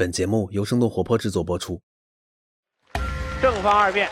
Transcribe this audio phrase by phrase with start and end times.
[0.00, 1.78] 本节目由生动活泼制作播出。
[3.42, 4.08] 正方二辩，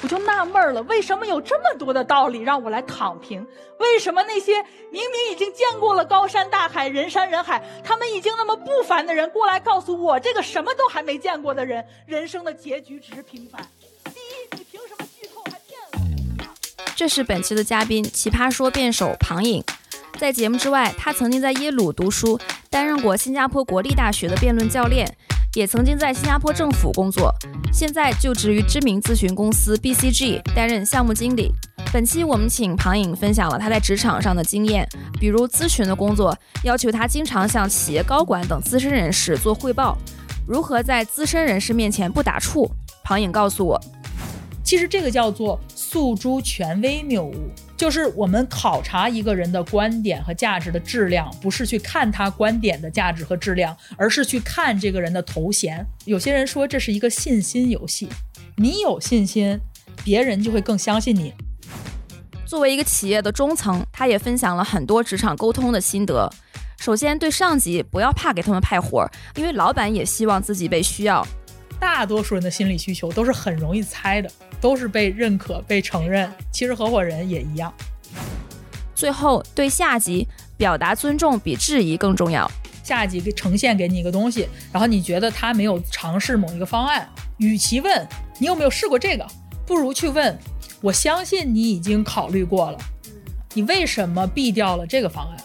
[0.00, 3.44] 我就纳闷了，为什么有这么多的道理让我来躺平？
[3.80, 4.62] 为什么那些
[4.92, 13.68] 明明已经见过了高山大海、人山人海，他们已经那么不凡的人，过来告诉我这个什么都还没见过的人，人生的结局只是平凡？
[14.04, 15.80] 第一，你凭什么剧透还骗
[16.78, 16.84] 我？
[16.94, 19.60] 这是本期的嘉宾，奇葩说辩手庞颖。
[20.16, 22.38] 在节目之外，他曾经在耶鲁读书，
[22.70, 25.06] 担任过新加坡国立大学的辩论教练，
[25.54, 27.34] 也曾经在新加坡政府工作，
[27.72, 31.52] 现在就职于知名咨询公司 BCG，担任项目经理。
[31.92, 34.88] 本期我们请庞颖分享了他在职场上的经验，
[35.20, 39.96] 比如咨询的工作要求他经常向企业高管等资深人士做汇报，
[40.46, 42.68] 如何在资深人士面前不打怵。
[43.04, 43.80] 庞颖告诉我，
[44.64, 55.86] 其实这个叫做诉诸权威谬误，就是我们考察一个人的观点和价值的质量，不是去看他观点的价值和质量，而是去看这个人的头衔。
[56.06, 58.08] 有些人说这是一个信心游戏，
[58.56, 59.60] 你有信心，
[60.02, 61.34] 别人就会更相信你。
[62.46, 66.32] 作为一个企业的中层，他也分享了很多职场沟通的心得。
[66.78, 71.26] 首先，对上级不要怕给他们派活儿，因为老板也希望自己被需要。
[71.78, 74.30] 大多数人的心理需求都是很容易猜的，
[74.66, 76.28] 都是被认可、被承认。
[76.50, 77.72] 其实合伙人也一样。
[78.96, 82.50] 最后，对下级表达尊重比质疑更重要。
[82.82, 88.08] 下级给呈现给你一个东西，然后你觉得他没有尝试某一个方案，与其问
[88.40, 89.24] 你有没有试过这个，
[89.64, 90.36] 不如去问，
[90.80, 92.78] 我相信你已经考虑过了，
[93.54, 95.36] 你为什么避掉了这个方案？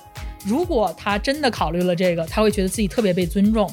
[0.47, 3.71] 如果他真的考虑了这个，他会觉得自己特别被尊重。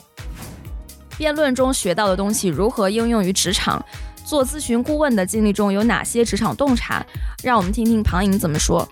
[1.16, 3.82] 辩论中学到的东西如何应用于职场？
[4.28, 7.02] 做咨询顾问的经历中有哪些职场洞察？
[7.42, 8.86] 让我们听听庞颖怎么说。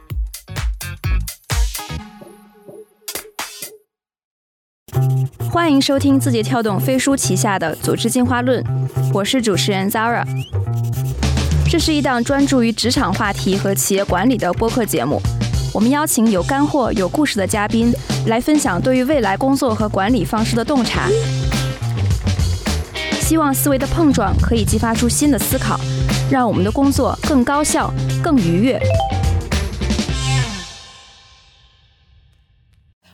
[5.51, 8.65] 欢迎收听字节跳动飞书旗下的《组织进化论》，
[9.13, 10.25] 我是主持人 Zara。
[11.69, 15.21] 这是一档专注于职场话题和企业管理的播客节目。
[15.75, 17.93] 我们邀请有干货、有故事的嘉宾
[18.29, 21.11] 来分享对于未来工作和管理方式的洞察。
[23.27, 25.81] 希望思维的碰撞可以激发出新的思考，
[26.31, 27.93] 让我们的工作更高效、
[28.23, 28.81] 更愉悦。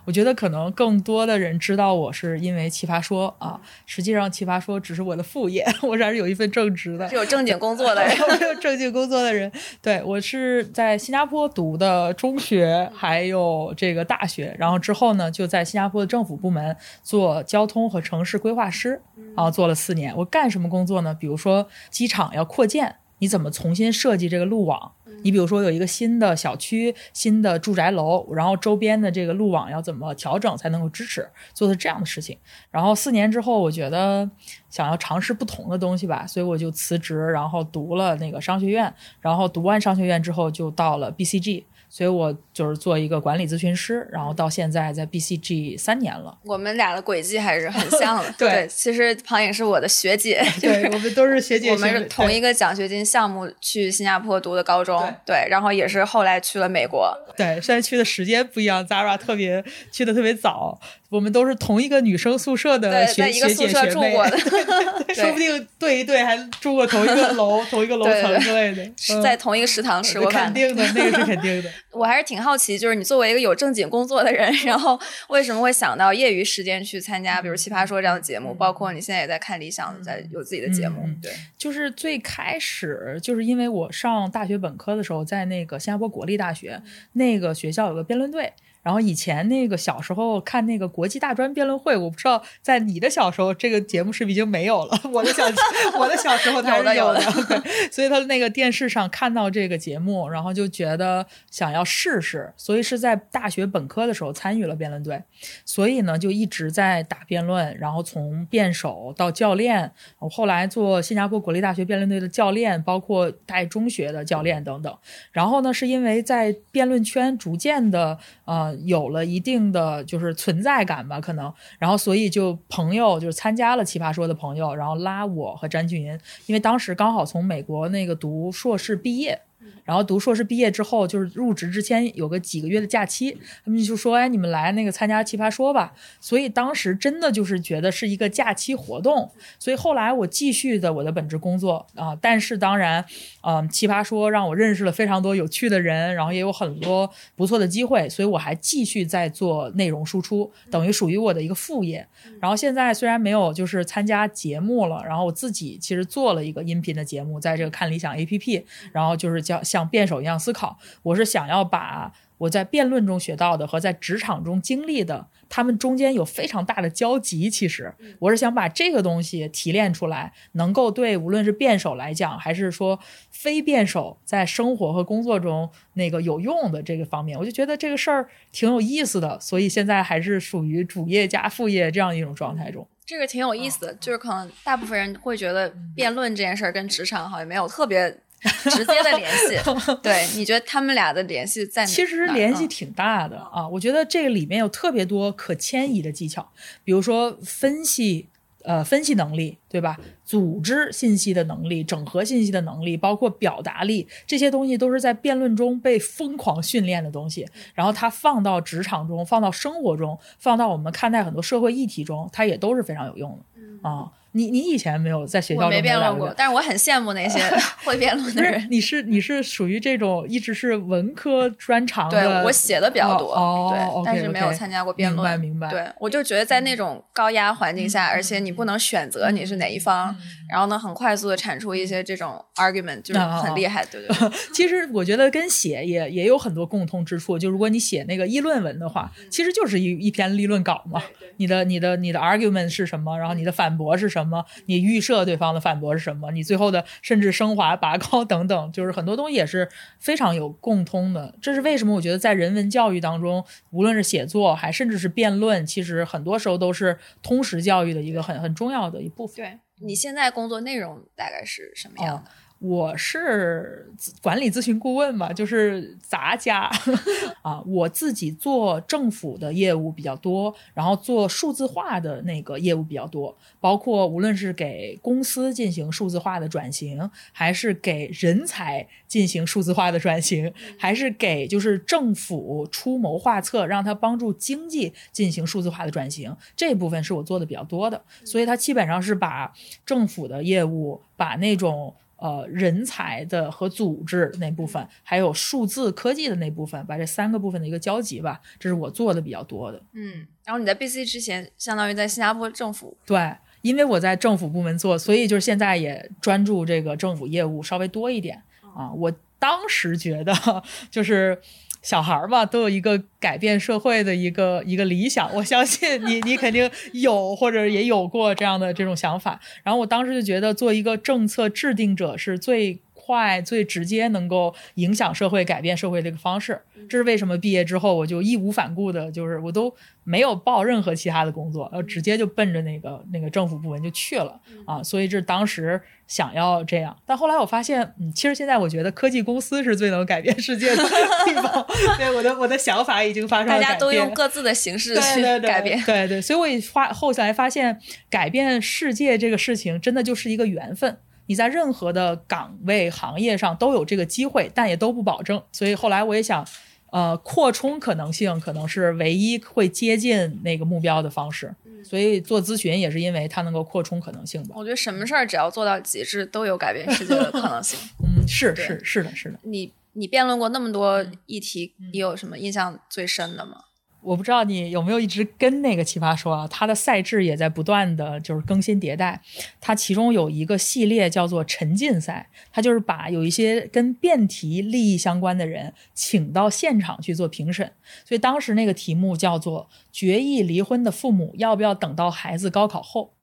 [0.05, 9.51] 我觉得可能更多的人知道我是因为奇葩说啊，实际上奇葩说只是我的副业，我还是有一份正职的，是有正经工作的人，有 正经工作的人。
[9.81, 19.01] 对我是在新加坡读的中学，还有这个大学，然后之后呢就在新加坡的政府部门做交通和城市规划师，
[19.37, 20.13] 然后做了四年。
[20.17, 21.15] 我干什么工作呢？
[21.15, 24.91] 比如说机场要扩建，你怎么重新设计这个路网？
[25.23, 32.37] 你比如说有一个新的小区、新的住宅楼，然后周边的这个路网要怎么调整才能够支持，做的这样的事情。
[32.73, 34.29] 然后四年之后，我觉得
[34.69, 38.93] 想要尝试不同的东西吧，所以我就辞职，然后读了那个商学院。
[39.21, 41.63] 然后读完商学院之后，就到了 BCG。
[41.95, 46.39] 所以我就是做一个管理咨询师，然后到现在在 BCG 三年了。
[46.43, 48.35] 我们俩的轨迹还是很 像的。
[48.39, 57.15] 对其实庞颖是我的学姐，对我们都是学姐，我们是同一个奖学金项目去新加坡读的高中，对，然后也是后来去了美国。
[57.37, 60.81] 对，虽然去的时间不一样，Zara 特别去的特别早，
[61.11, 64.39] 我们都是同一个女生宿舍的在一个学姐宿舍学妹住过的
[65.15, 68.91] 说不定对一对还住过同一个楼、同一个楼层之类的，
[69.23, 70.55] 在同一个食堂吃过饭肯。
[70.55, 71.71] 定的，那个是肯定的。
[71.93, 74.99] 我还是挺好奇，就是你作为一个有正经工作的人， 然后
[75.29, 86.81] 为什么会想到业余时间去参加，比如《奇葩说》这样的节目，包括你现在也在看理想，在有自己的节目对，就是最开始就是因为我上大学本科的时候，在那个新加坡国立大学
[87.13, 88.53] 那个学校有个辩论队。
[88.83, 95.01] 然后以前那个小时候看那个国际大专辩论会，我不知道在你的小时候这个节目是不是已经没有了。
[95.13, 95.45] 我的小
[95.99, 105.23] 我的小时候它是有有的有的 对，所以他那个电视上看到这个节目，然后就觉得想要试试，所以是在大学本科的时候参与了辩论队，
[105.65, 114.97] 所以呢就一直在打辩论，然后从辩手到教练，我后来做新加坡国立大学辩论队的教练，包括带中学的教练等等。
[115.31, 129.41] 然后呢，是因为在辩论圈逐渐的呃有了一定的就是存在感吧，可能，然后所以就朋友就是参加了奇葩说的朋友，然后拉我和詹俊云，因为当时刚好从美国那个读硕士毕业。
[129.85, 139.31] 然后读硕士毕业之后，就是入职之前有个几个月的假期，他们就说：“哎，你们来那个参加奇葩说吧。”所以当时真的就是觉得是一个假期活动。
[139.59, 143.05] 所以后来我继续的我的本职工作啊，但是当然，
[143.43, 152.07] 嗯，奇葩说让我认识了非常多有趣的人，然后也有很多不错的机会，所以我还继续在做内容输出，等于属于我的一个副业。
[152.41, 158.63] 然后现在虽然没有就是参加节目了，然后我自己其实做了一个音频的节目，在这个看理想 APP，
[158.93, 167.51] 然后就是叫像辩手一样思考，我是想要把我在辩论中学到的和在职场中经历的，他们中间有非常大的交集。
[167.51, 172.99] 其实我是想把这个东西提炼出来，能够对无论是辩手来讲，还是说
[173.31, 179.39] 非辩手在生活和工作中那个有用的这个方面，我就觉得这个事儿挺有意思的。
[179.39, 182.89] 所以现在还是属于主业加副业这样一种状态中。
[183.05, 188.17] 这个挺有意思的，就是可能大部分人会觉得辩论这件事儿跟职场好像没有特别
[188.71, 189.59] 直接的联系。
[190.03, 191.87] 对，你觉得他们俩的联系在哪？
[191.87, 196.51] 其实联系挺大的啊，我觉得这个里面有特别多可迁移的技巧，
[196.85, 198.29] 比如说分析。
[198.65, 199.99] 呃，分析能力，对吧？
[200.25, 207.45] 组织信息的能力，整合信息的能力，包括表达力，这些东西都是在辩论中被疯狂训练的东西。
[207.75, 214.09] 然后它放到职场中，放到生活中，放到我们看待很多社会议题中，它也都是非常有用的啊。
[214.33, 217.39] 你你以前没有在学校没辩论过，但是我很羡慕那些
[217.85, 218.67] 会辩论的人。
[218.71, 223.35] 你是你是属于这种一直是文科专长的，对我写的比较多，
[223.73, 225.39] 对，但是没有参加过辩论。
[225.39, 225.71] 明白，明白。
[225.71, 230.17] 对，我就觉得在那种高压环境下，而且你不能选择你是哪一方，
[230.53, 234.31] 然后呢，很快速的产出一些这种 argument，就是很厉害，对对。
[234.53, 241.03] 其实我觉得跟写也也有很多共通之处，就如果你写那个议论文的话，其实就是一一篇立论稿嘛。
[241.39, 243.19] 你的你的你的 argument 是什么？
[243.19, 244.45] 然后你的反驳是什么？
[244.67, 246.31] 你预设对方的反驳是什么？
[246.33, 249.67] 你最后的甚至升华、拔高等等，就是很多东西也是
[249.99, 251.35] 非常有共通的。
[251.41, 251.95] 这是为什么？
[251.97, 259.37] 我觉得在人文教育当中，无论是写作还甚至是辩论，其实很多时候都是通识教育的一个很很重要的一部分。
[259.37, 262.31] 对你现在工作内容大概是什么样的？
[262.65, 263.91] 我是
[264.23, 266.71] 管理咨询顾问嘛，就是杂家
[267.43, 267.61] 啊。
[267.67, 288.01] 我自己做政府的业务比较多，然后做数字化的那个业务比较多，包括无论是给公司进行数字化的转型，还是给人才进行数字化的转型，还是给就是政府出谋划策，让他帮助经济进行数字化的转型，这部分是我做的比较多的。
[288.25, 289.53] 所以它基本上是把
[289.85, 291.93] 政府的业务，把那种。
[292.23, 299.83] 呃，人才的和组织那部分，还有数字科技的那部分，把这三个部分的一个交集吧，这是我做的比较多的。
[299.95, 302.97] 嗯，然后你在 BC 之前，相当于在新加坡政府。
[303.05, 308.41] 对，因为我在政府部门做，所以就是现在也专注这个政府业务稍微多一点
[308.77, 308.93] 啊。
[308.93, 310.33] 我当时觉得
[310.91, 311.37] 就是。
[311.83, 319.41] 小孩儿嘛，都有一个改变社会的一个一个理想，我相信你，你肯定有或者也有过这样的这种想法。
[319.65, 326.61] 然后我当时就觉得，做一个政策制定者是最快、最直接能够影响社会、改变社会的一个方式。
[326.89, 329.73] 这是为什么毕业之后我就义无反顾的，就是我都
[330.05, 334.83] 没有报任何其他的工作，然后直接就奔着那个那个政府部门就去了啊。
[334.83, 335.81] 所以这当时。
[336.09, 340.85] 想要这样，但后来我发现，嗯，其实现在我觉得科技公司是最能改变世界的
[341.25, 341.67] 地方。
[341.97, 343.69] 对，我的我的想法已经发生了改变。
[343.69, 345.83] 大家都用各自的形式去改变。
[345.87, 350.99] 对对，所以我也发后来发现，改变世界这个事情真的就是一个缘分。
[351.27, 355.43] 你在任何的岗位行业上都有这个机会，但也都不保证。
[355.53, 356.47] 所以后来我也想。
[356.93, 364.55] 呃，扩充可能性可能是唯一会接近那个目标的方式，所以做咨询也是因为它能够扩充可能性吧。
[364.59, 367.79] 我觉得什么事儿只要做到极致，都有改变世界的可能性。
[368.05, 369.39] 嗯，是是是的，是的。
[369.45, 373.57] 你你辩论过那么多议题，你有什么印象最深的吗？
[374.03, 379.21] 我不知道你有没有一直跟那个奇葩说啊，它的赛制也在不断的就是更新迭代。
[379.61, 387.73] 它其中有一个系列叫做沉浸赛，它就是把有一些跟辩题利益相关的人请到现场去做评审。
[388.05, 393.15] 所以当时那个题目叫做“决议离婚的父母要不要等到孩子高考后”。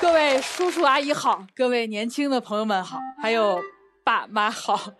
[0.00, 3.60] 各位叔叔阿姨好，各位年轻的朋友们好，还有
[4.04, 4.92] 爸妈好，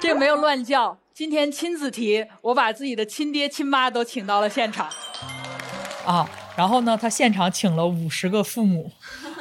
[0.00, 0.98] 这个没有乱叫。
[1.18, 4.88] 今天亲子题，我把自己的亲爹亲妈都请到了现场，
[6.06, 8.92] 啊，然后呢，他现场请了五十个父母，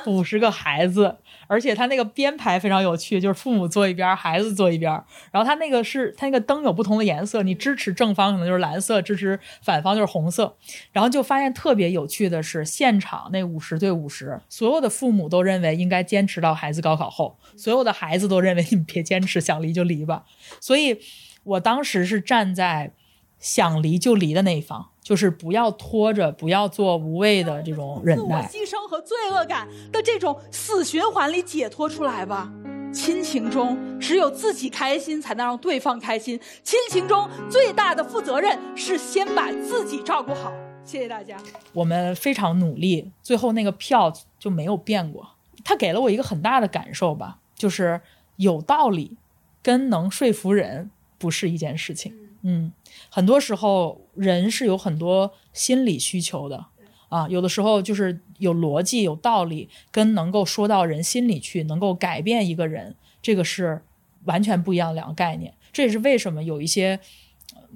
[0.08, 4.92] 五十个孩子，而且他那个编排非常有趣，就是父母坐一边，孩子坐一边。
[5.32, 10.58] 然后他那个是他那个灯有不同的颜色，你支持正方可能就是蓝色，支持反方就是红色。
[10.92, 20.24] 然后就发现特别有趣的是，现场那五十对五十，所有的父母都认为应该坚持到孩子高考后，所有的孩子都认为你别坚持，想离就离吧。
[20.60, 21.00] 所以
[21.48, 22.92] 我当时是站在
[23.40, 24.90] 想离就离的那一方。
[25.02, 32.52] 就是不要拖着，不要做无谓的这种忍耐、牺牲和罪恶感的这种死循环里解脱出来吧。
[32.92, 36.38] 亲情中只有自己开心，才能让对方开心。
[36.62, 40.52] 亲情中最大的负责任是先把自己照顾好。
[40.84, 41.38] 谢谢大家。
[41.72, 45.26] 我们非常努力，最后那个票就没有变过。
[45.64, 48.02] 他给了我一个很大的感受吧，就是
[48.36, 49.16] 有道理
[49.64, 52.14] 跟能说服人不是一件事情。
[52.44, 52.72] 嗯，
[53.10, 56.66] 很多时候人是有很多心理需求的
[57.10, 63.82] 啊，有的时候就是有逻辑、有道理，跟能够说到人心里去，能够改变一个人，这个是
[64.26, 65.54] 完全不一样的两个概念。
[65.74, 67.00] 这也是为什么有一些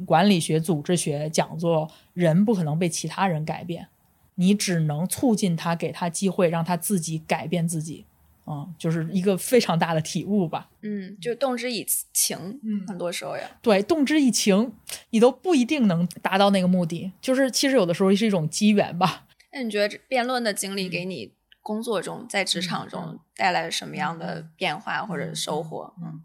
[0.06, 3.88] 管理学、组织学讲座，人不可能被其他人改变，
[4.36, 8.06] 你只能促进他，给他机会，让他自己改变自己。
[8.48, 10.70] 嗯，就是一个非常大的体悟吧。
[10.82, 14.74] 嗯，就动之以情，嗯，很多时候呀，对，动之以情，
[15.12, 17.12] 你都不一定能达到那个目的。
[17.22, 19.26] 就是其实有的时候是一种机缘吧。
[19.54, 25.94] 那你觉得辩论的经历给你工作中在职场中带来了什么样的变化或者收获？
[26.02, 26.22] 嗯。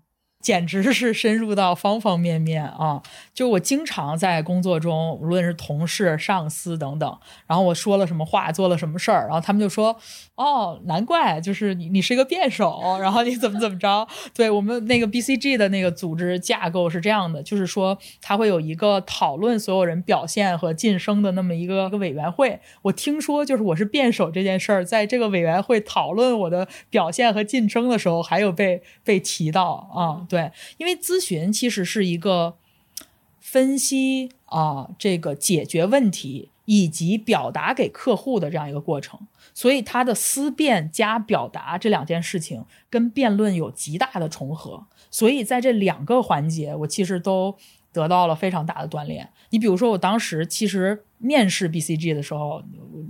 [0.46, 3.02] 简直是深入到方方面面啊！
[3.34, 9.96] 就我经常在工作中，无论是同事、上司等等，然后我说了什么话，做了什么事儿，然后他们就说
[10.36, 22.60] ：“哦，难怪，就是你，你是一个辩手，然后你怎么怎么着？”对我们那个 BCG 的那个组织架构是这样的，就是说他会有一个讨论所有人表现和晋升的那么一个个委员会。
[22.82, 32.56] 我听说，就是我是辩手这件事儿，在这个委员会讨论我的表现和晋升的时候，还有被被提到啊，对，因为咨询其实是一个
[33.40, 39.18] 分析啊，这个解决问题以及表达给客户的这样一个过程，
[39.54, 47.56] 所以他的思辨加表达这两件事情跟辩论有极大的重合，所以在这两个环节，我其实都
[47.96, 49.28] 得到了非常大的锻炼。
[49.50, 51.02] 你比如说，我当时其实。
[51.18, 52.62] 面试 BCG 的时候，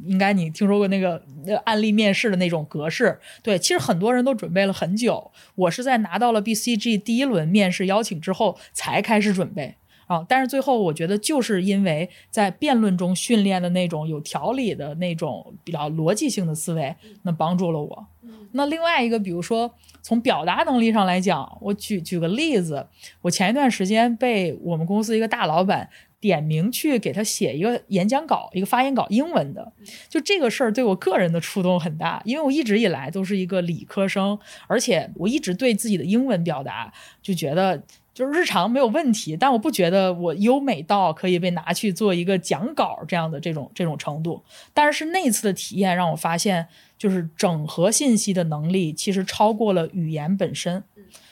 [0.04, 1.20] 应该你听说过那个
[1.64, 3.18] 案例面试的那种格式。
[3.42, 5.32] 对，其实很多人都准备了很久。
[5.56, 9.74] 我是在拿到了 BCG 第一轮面试邀请之后才开始准备
[10.06, 10.24] 啊。
[10.28, 18.06] 但是最后我觉得就是因为在辩论中训练的那种有条理的那种比较逻辑性的思维，那帮助了我。
[18.52, 19.74] 那另外一个，比如说
[20.06, 22.86] 从表达能力上来讲，我举举个例子，
[23.22, 25.88] 我前一段时间被我们公司一个大老板。
[26.18, 29.70] 点名去给他写一个演讲稿，一个发言稿，英文的。
[30.08, 34.36] 就这个事儿对我个人的触动很大，因为我一直以来都是一个理科生，
[34.66, 36.90] 而且我一直对自己的英文表达
[37.22, 37.80] 就觉得
[38.14, 44.42] 就是日常没有问题，但我不觉得我优美到可以被拿去做一个讲稿这样的这种这种程度。
[44.72, 46.66] 但是那次的体验让我发现，
[46.98, 50.82] 就是整合信息的能力其实超过了语言本身。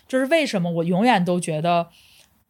[0.06, 0.70] 这是为什么？
[0.70, 1.88] 我永远都觉得。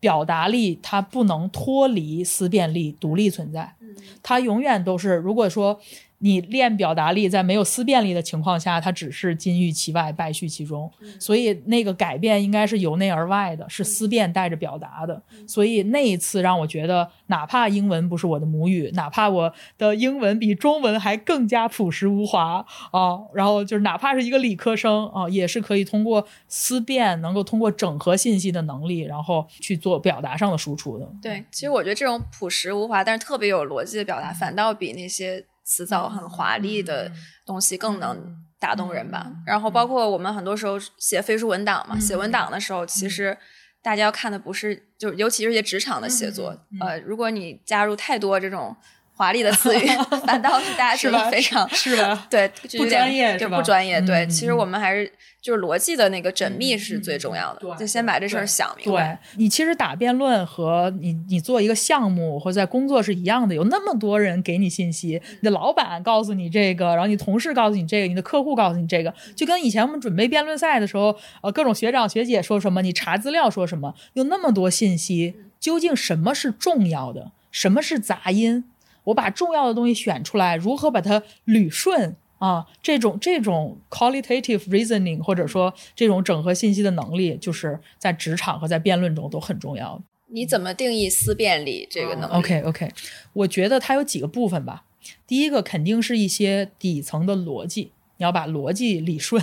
[0.01, 3.75] 表达力它不能脱离思辨力独立存在，
[4.23, 5.15] 它永远都是。
[5.15, 5.81] 如果说。
[6.25, 10.91] 你练表达力，在没有思辨力的情况下，它只是金玉其外，败絮其中。
[11.21, 15.23] 所以那个改变应该是由内而外的，是思辨带着表达的。
[15.47, 31.07] 所以那一次让我觉得，哪怕英文不是我的母语，哪怕我的英文比中文还更加朴实无华啊，然后就是哪怕是一个理科生啊，也是可以通过思辨，能够通过整合信息的能力，然后去做表达上的输出的。
[31.21, 35.45] 对，其实我觉得这种朴实无华，但是特别有逻辑的表达，反倒比那些。
[35.65, 37.11] 辞藻很华丽的
[37.45, 39.33] 东西更能打动人吧。
[39.47, 43.37] 然后包括我们很多时候写飞书文档嘛，写文档的时候，其实
[43.83, 48.77] 大家要看的不是，就尤其是一些职场的写作，呃，如果你加入太多这种。
[49.17, 49.87] 华丽的词语，
[50.27, 52.27] 反倒是大家觉得非常是吧？
[52.29, 54.01] 对， 不专业就不专业。
[54.01, 59.19] 对，其实我们还是就是逻辑的那个缜密是最重要的，就先把这事儿想明白。
[59.23, 78.65] 对你其实打辩论和你你做一个项目或者在工作是一样的，有那么多人给你信息，你的老板告诉你这个，然后你同事告诉你这个，你的客户告诉你这个，就跟以前我们准备辩论赛的时候，呃，各种学长学姐说什么，你查资料说什么，有那么多信息，究竟什么是重要的，什么是杂音？
[79.05, 82.67] 我把重要的东西选出来，如何把它捋顺啊？
[82.83, 90.03] 这种这种 qualitative reasoning，或者说这种整合信息的能力，就是在职场和在辩论中都很重要。
[90.29, 92.91] 你怎么定义思辨力这个能力？OK OK，
[93.35, 94.85] 我觉得它有几个部分吧。
[95.27, 99.41] 第一个肯定是一些底层的逻辑，你要把逻辑理顺，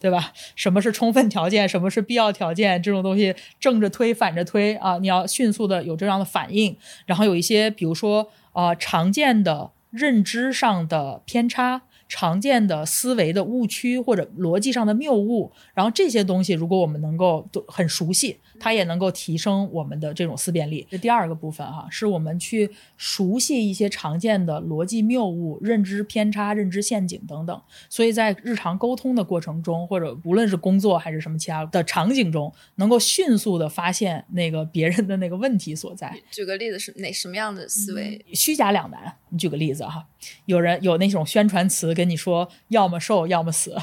[0.00, 0.32] 对吧？
[0.56, 6.76] 什么是充分条件，什么是必要条件，这种东西正着推、反着推啊，你要迅速的有这样的反应。
[7.06, 11.82] 然后有一些，比如说呃常见的认知上的偏差。
[12.08, 20.86] 常见的思维的误区或者逻辑上的谬误，然后这些东西，如果我们能够都很熟悉，它也能够提升我们的这种思辨力。
[20.90, 27.62] 这第二个部分哈，是我们去熟悉一些常见的逻辑谬误、认知偏差、认知陷阱等等。
[27.88, 36.14] 所以在日常沟通的过程中，或者无论是工作还是什么其他的场景中，能够迅速的发现那个别人的那个问题所在。
[36.30, 38.24] 举个例子是哪什么样的思维？
[38.32, 39.16] 虚假两难。
[39.34, 40.06] 你举个例子哈，
[40.46, 43.76] 有人有那种宣传词跟你说，要么瘦，要么死，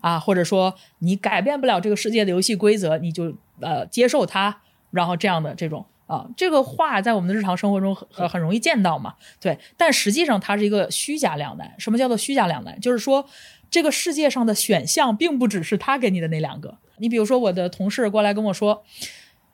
[0.00, 11.74] 啊，或者说你改变不了这个世界的游戏规则，你就呃接受它，然后这样的这种啊，这个话在我们的日常生活中很很容易见到嘛，对，但实际上它是一个虚假两难。
[11.76, 12.80] 什么叫做虚假两难？
[12.80, 13.26] 就是说
[13.70, 16.78] 这个世界上的选项并不只是他给你的那两个。
[16.96, 18.82] 你比如说我的同事过来跟我说，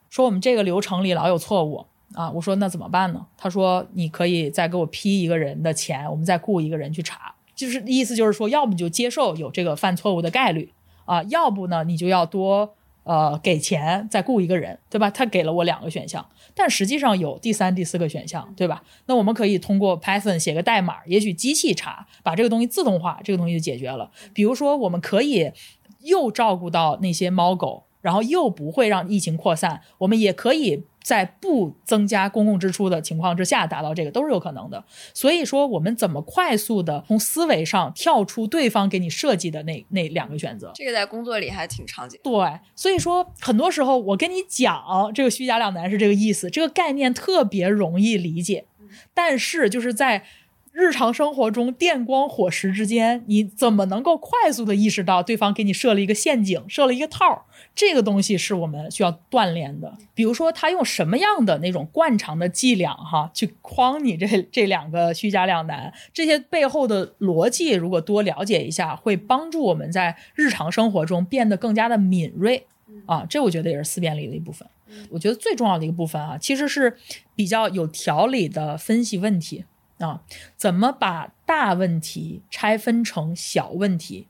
[0.09, 1.87] 说我们这个流程里老有错误。
[2.15, 3.25] 啊，我说那怎么办呢？
[3.37, 10.73] 他说你可以再给我批一个人的钱，我们再雇一个人去查，就是意思就是说，要么你就接受有这个犯错误的概率
[11.05, 12.75] 啊，要不呢你就要多
[13.05, 15.09] 呃给钱再雇一个人，对吧？
[15.09, 18.83] 他给了我两个选项，但实际上有第三、第四个选项，对吧？
[19.07, 24.11] 那我们可以通过 Python 写个代码，也许机器查把这个东西自动化，这个东西就解决了。
[24.35, 25.53] 比如说，我们可以
[26.01, 27.85] 又照顾到那些猫狗。
[28.03, 34.85] 然后又不会让疫情扩散，我们也可以在不增加公共支出的情况之下达到这个，都是有可能的。
[35.15, 40.71] 所以说，我们怎么快速的从思维上跳出对方给你设计的那那两个选择？
[40.75, 42.21] 这个在工作里还挺常见。
[42.23, 42.33] 对，
[42.75, 48.67] 所以说很多时候我跟你讲这个虚假两难是这个意思，这个概念特别容易理解，
[49.15, 50.25] 但是就是在。
[50.73, 57.45] 日常生活中，电光火石之间，你怎么能够快速的意识到对方给你设了一个陷阱，设了一个套？
[57.75, 59.99] 这个东西是我们需要锻炼的。
[60.15, 72.67] 比如说，他用什么样的那种惯常的伎俩，哈，去诓你这这两个虚假两难，这些背后的逻辑，如果多了解一下，会帮助我们在日常生活中变得更加的敏锐。
[73.07, 74.67] 啊，这我觉得也是思辨力的一部分。
[75.11, 76.97] 我觉得最重要的一个部分啊，其实是
[77.37, 79.65] 比较有条理的分析问题。
[80.01, 80.23] 啊，
[80.57, 84.27] 怎么把大问题拆分成小问题？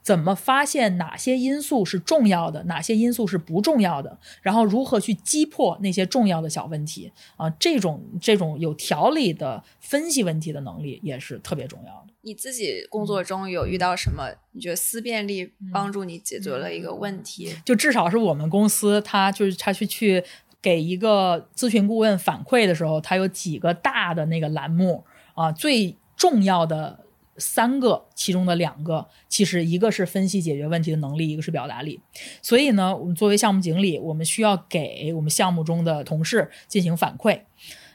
[0.00, 4.18] 怎么发现哪些因素是重要的，哪些因素是不重要的？
[4.40, 7.12] 然后如何去击破那些重要的小问题？
[7.36, 12.12] 啊，这种这种有条理的分析问题的能力也是特别重要的。
[12.22, 14.28] 你自己工作中有遇到什么？
[14.50, 17.54] 你觉得思辨力帮助你解决了一个问题？
[17.64, 20.24] 就至少是我们公司，他就是他去去
[20.60, 25.04] 给一个咨询顾问反馈的时候，他有几个大的那个栏目。
[25.34, 27.06] 啊，最重要的
[27.38, 32.00] 三个，其中的两个，其实一个是分析解决问题的能力，一个是表达力。
[32.42, 37.42] 所以呢，我们作为项目经理，我们需要给我们项目中的同事进行反馈。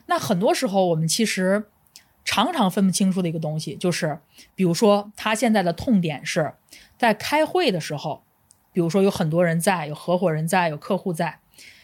[0.07, 1.65] 那很多时候，我们其实
[2.25, 4.19] 常常分不清楚的一个东西，就是
[4.55, 6.55] 比如说他现在的痛点是
[6.97, 8.23] 在开会的时候，
[8.73, 11.39] 比如说有很多人在，有合伙人在，有客户在，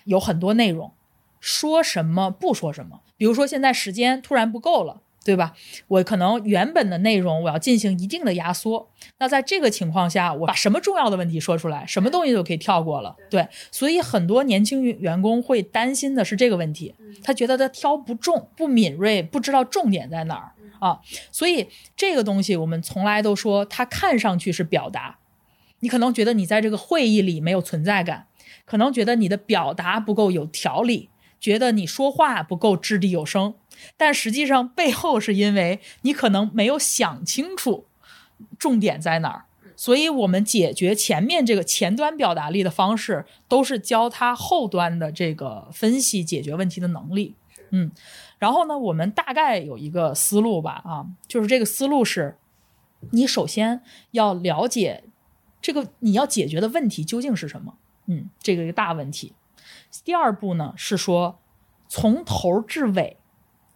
[0.05, 0.91] 有很多内容，
[1.39, 3.01] 说什么不说什么。
[3.15, 5.01] 比如说现在时间突然不够了。
[5.23, 5.53] 对吧？
[5.87, 8.89] 我可能原本的内容我要进行一定的压缩。
[9.19, 13.15] 那在这个情况下，我把什么重要的问题说出来，什么东西都可以跳过了。
[13.29, 20.99] 对，所以很多年轻员工会担心的是这个问题，他觉得他挑不中、不敏锐，不知道重点在哪儿啊。
[21.31, 25.19] 所以这个东西我们从来都说，它看上去是表达，
[25.79, 28.27] 你可能觉得你在这个会议里没有存在感，
[28.65, 31.09] 可能觉得你的表达不够有条理，
[31.39, 33.55] 觉得你说话不够掷地有声。
[33.97, 37.85] 但实际上，背后是因为你可能没有想清楚
[38.57, 47.35] 重点在哪儿，所以我们解决前面这个前端表达力的方式，都是教他后端的这个分析解决问题的能力。
[47.71, 47.91] 嗯，
[48.37, 52.37] 然后呢，我们大概有一个思路吧，啊，就是这个思路是，
[53.11, 55.03] 你首先要了解
[55.61, 59.33] 这个你要解决的问题究竟是什么，嗯，这个一个大问题。
[60.03, 61.39] 第二步呢是说，
[61.87, 63.17] 从头至尾。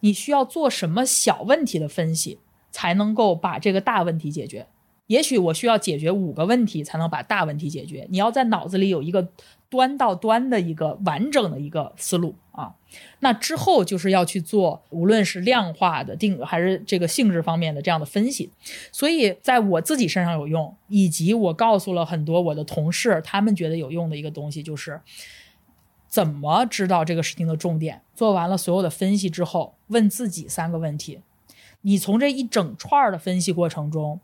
[0.08, 2.40] 你需要做什么小问题的分析，
[2.72, 4.66] 才能够把这个大问题解决？
[5.08, 8.08] 也许我需要解决五个问题才能把大问题解决。
[8.10, 9.28] 你要在脑子里有一个
[9.70, 12.74] 端到端的一个完整的一个思路啊。
[13.20, 18.50] 那之后就是要去做，无论是量化的定还是这个性质方面的这样的分析。
[18.94, 25.02] 所以在我自己身上有用，以及我告诉了很多我的同事，他们觉得有用的一个东西就是。
[26.08, 28.02] 怎么知道这个事情的重点？
[28.16, 31.22] 做完了所有的分析之后，问自己三个问题：
[31.82, 34.20] 你从这一整串的分析过程中，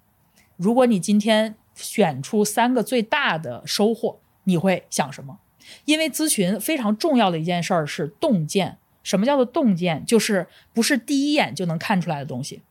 [0.57, 5.39] 如果你今天选出三个最大的收获，你会想什么？
[5.85, 8.77] 因为咨询非常重要的一件事儿是洞见。
[9.01, 10.05] 什么叫做洞见？
[10.05, 12.61] 就是不是第一眼就能看出来的东西，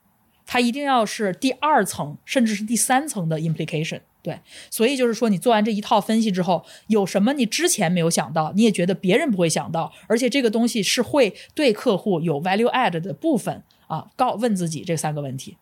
[0.46, 4.00] 它一定要是第二层甚至是第三层的 implication。
[4.22, 4.38] 对，
[4.70, 15.56] 所以就是说，你做完这一套分析之后，有什么你之前没有想到，你也觉得别人不会想到，而且这个东西是会对客户有 value add 的部分啊，告问自己这三个问题，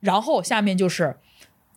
[0.00, 1.16] 然后下面就是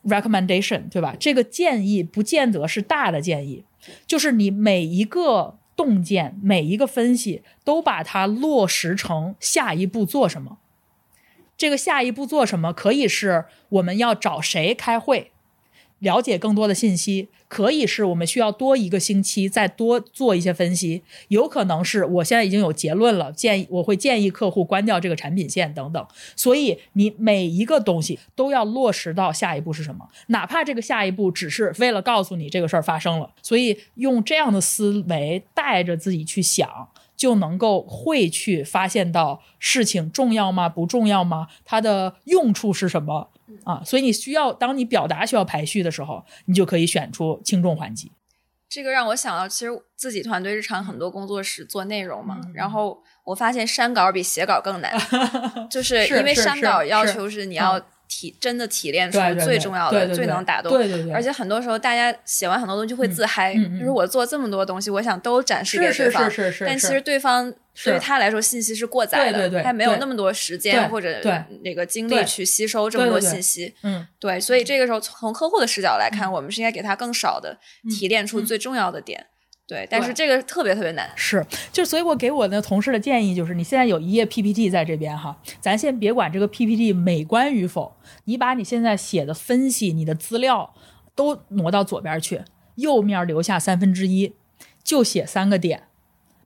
[0.05, 1.17] recommendation，对吧？
[1.19, 3.65] 这个建议不见得是大的建议，
[4.07, 10.59] 就是你每一个洞见，每一个分析都把它落实成下一步做什么。
[11.57, 15.30] 这个下一步做什么，可以是我们要找谁开会。
[16.01, 26.07] 了解更多的信息，可以是我们需要多一个星期再多做一些分析，有可能是我现在已经有结论了，建议我会建议客户关掉这个产品线等等。
[26.35, 33.29] 所以你每一个东西都要落实到下一步是什么，哪怕这个下一步只是为了告诉你这个事儿发生了。
[33.41, 40.67] 所以用这样的思维带着自己去想，就能够会去发现到事情重要吗？
[40.67, 41.47] 不重要吗？
[41.63, 43.29] 它的用处是什么？
[43.63, 48.11] 啊，所以你需要，当你表达需要排序的时候，你就可以选出轻重缓急。
[48.69, 54.93] 这个让我想到，其实自己团队日常很多工作是做内容嘛，然后我发现删稿比写稿更难，
[55.69, 57.79] 就是因为删稿要求是你要。
[58.11, 61.13] 提真的提炼出最重要的、最能打动，对对对。
[61.13, 66.29] 而且很多时候，大家写完很多东西会自嗨，就是我做这么多东西，我想都展示给对方。
[66.29, 66.65] 是是是是。
[66.65, 67.49] 但其实对方
[67.85, 71.21] 对于他来说，信息是过载的，对对对，他没有那么多时间或者
[71.63, 73.73] 那个精力去吸收这么多信息。
[73.83, 74.37] 嗯，对。
[74.41, 77.57] 所以这个时候，从客户的视角来看，我们是应该给他更少的
[77.89, 79.27] 提炼出最重要的点。
[79.71, 81.09] 对，但是这个特别特别难。
[81.15, 90.73] 是，就所以，我给我的同事的建议就是，你现在有一页 PPT 在这边哈，咱先别管这个 PPT 美观与否，你把你现在写的分析、你的资料
[91.15, 92.41] 都挪到左边去，
[92.75, 94.33] 右面留下三分之一，
[94.83, 95.83] 就写三个点。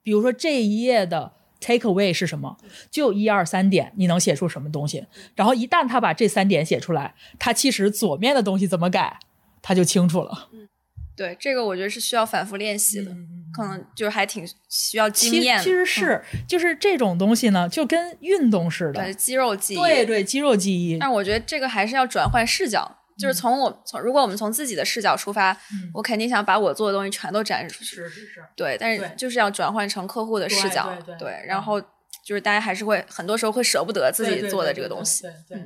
[0.03, 2.57] 比如说这一页的 take away 是什么？
[2.91, 5.07] 就一二三点，你能写出什么东西？
[5.33, 9.17] 然后一旦他把这三点写出来，他其实左面的东西怎么改，
[9.63, 10.49] 他就清楚了。
[11.15, 13.11] 对这个，我觉得是需要反复练习的，
[13.55, 15.57] 可能就是还挺需要经验。
[15.59, 19.77] 其实是，就是这种东西呢，就跟运动似的，对肌肉记忆。
[19.77, 20.97] 对对，肌肉记忆。
[20.97, 25.57] 但我觉得这个还是要转换视角，就是从我从如果我们从自己的视角出发，
[25.93, 27.95] 我肯定想把我做的东西全都展示出去。
[27.95, 28.43] 是是是。
[28.55, 31.81] 对，但是就是要转换成客户的视角，对，然后。
[32.25, 35.27] 就是大家还是会很多时候会舍不得自己做的这个东西。
[35.47, 35.57] 对，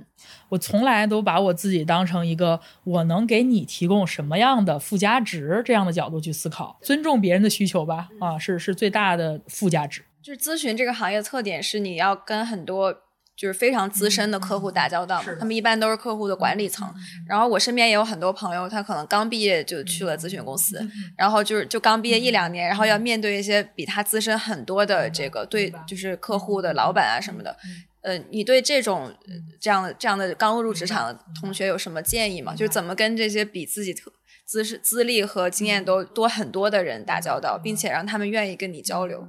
[0.50, 8.10] 我从来都把我自己当成一个我能给你提供什么样的附加值这样的角度去思考，尊重别人的需求吧。
[8.20, 10.04] 啊，是是最大的附加值。
[10.22, 13.04] 就是咨询这个行业特点是你要跟很多。
[13.40, 16.94] 就是非常资深的客户打交道，他们一般都是客户的管理层。
[17.26, 27.56] 然后我身边也有很多朋友，他可能刚毕业就去了咨询公司，然后就是就刚毕业一两年，然后要面对一些比他资深很多的这个对，就是客户的老板啊什么的。
[28.02, 29.16] 呃，你对这种
[29.58, 32.54] 这样的这样的刚入职场的同学有什么建议吗？
[32.54, 34.12] 就是怎么跟这些比自己特
[34.44, 39.26] 资资历和经验都多很多的人打交道，并且让他们愿意跟你交流？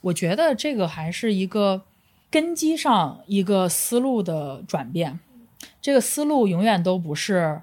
[0.00, 1.84] 我觉得这个还是一个。
[2.30, 5.18] 根基上一个思路的转变，
[5.82, 7.62] 这个思路永远都不是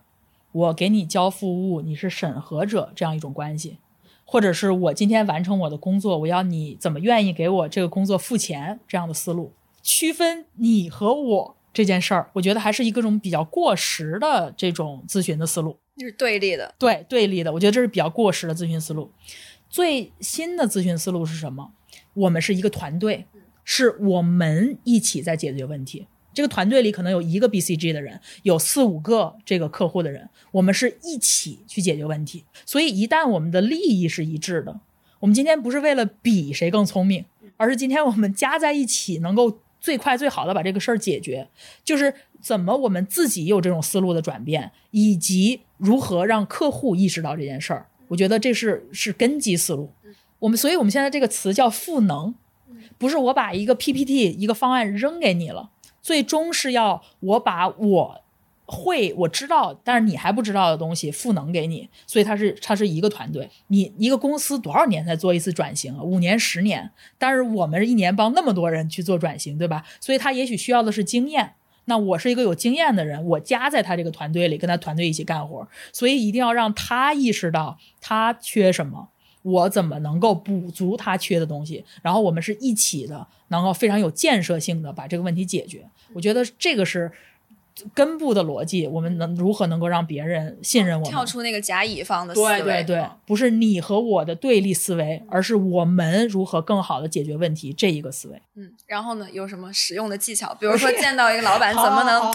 [0.51, 3.77] 我给你交付物，你是审核者这样一种关系，
[4.25, 19.09] 或者是我今天完成我的工作，我要你怎么愿意给我这个工作付钱这样的思路，区分你和我这件事儿，我觉得还是一个种比较过时的这种咨询的思路，就是对立的，对对立的，我觉得这是比较过时的咨询思路。
[19.69, 21.71] 最新的咨询思路是什么？
[22.13, 23.25] 我们是一个团队。
[23.69, 26.07] 是我们一起在解决问题。
[26.33, 32.45] 这个团队里可能有一个 BCG 的人，有四五个这个客户的人，我们是一起去解决问题。
[32.65, 34.79] 所以一旦我们的利益是一致的，
[35.19, 37.25] 我们今天不是为了比谁更聪明，
[37.57, 41.49] 而是今天我们加在一起能够最快最好的把这个事儿解决。
[41.83, 49.91] 就是怎么我们自己有这种思路的转变，以及如何让客户意识到这件事儿，我觉得这是是根基思路。
[50.39, 52.33] 我们所以我们现在这个词叫赋能。
[52.97, 55.69] 不是我把一个 PPT 一个方案扔给你了，
[56.01, 58.21] 最终是要我把我
[58.65, 63.49] 会我知道，但是你还不知道的东西赋能给你，所以它是它是一个团队。
[63.67, 65.97] 你一个公司多少年才做一次转型？
[66.03, 69.85] 五年、十年，但是我们一年帮那么多人去做转型，对吧？
[70.01, 71.53] 所以他也许需要的是经验。
[71.85, 79.07] 那我是一个有经验的人，我加在他这个团队里，跟他团队一起干活，所以一定要让他意识到他缺什么。
[79.43, 81.83] 我怎么能够补足他缺的东西？
[82.01, 85.85] 然后我们是一起的，能够非常有建设性的把这个问题解决。
[86.13, 87.11] 我觉得这个是
[87.93, 91.11] 根部的逻辑，我们能如何能够让别人信任我们？
[91.11, 98.41] 跳出那个甲乙方的思维，对对对，不是你和我的对立思维，而是我们如何更好的解决问题这一个思维。
[98.55, 100.55] 嗯，然后呢，有什么使用的技巧？
[100.59, 102.33] 比如说 见到一个老板，怎么能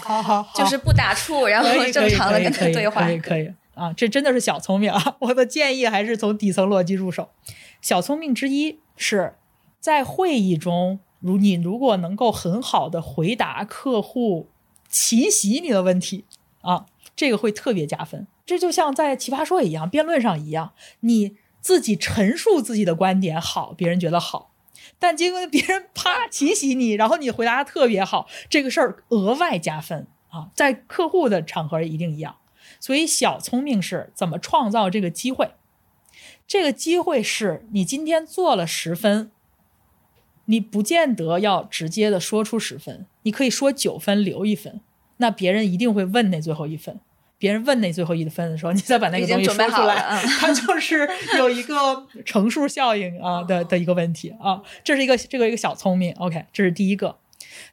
[0.55, 3.11] 就是不打怵，然后正常的跟他可以对话可？
[3.11, 5.17] 以可以啊，这真的是小聪明啊！
[5.21, 7.29] 我的建议还是从底层逻辑入手。
[7.81, 9.35] 小聪明之一是
[9.79, 14.49] 在会议中，如你如果能够很好的回答客户
[14.87, 16.25] 奇袭你的问题
[16.61, 18.27] 啊，这个会特别加分。
[18.45, 24.51] 这就像在奇葩说一样，辩论上一样，你自己陈述自己的观点好，别人觉得好。
[24.99, 32.35] 但结果别人啪奇袭你，然后你回答的特别好，这个事儿额外加分啊，在客户的场合一定一样。
[32.83, 35.51] 所以小聪明是怎么创造这个机会？
[36.45, 39.31] 这个机会是你今天做了十分，
[40.43, 44.81] 你不见得要直接的说出十分，你可以说九分留一分，
[45.15, 46.99] 那别人一定会问那最后一分。
[47.37, 56.13] 别人问那最后一分的时候，你再把那个东西说出来，嗯它就是有一个乘数效应啊的的一个问题啊，这是一个这个一个小聪明。
[56.15, 57.17] OK，这是第一个。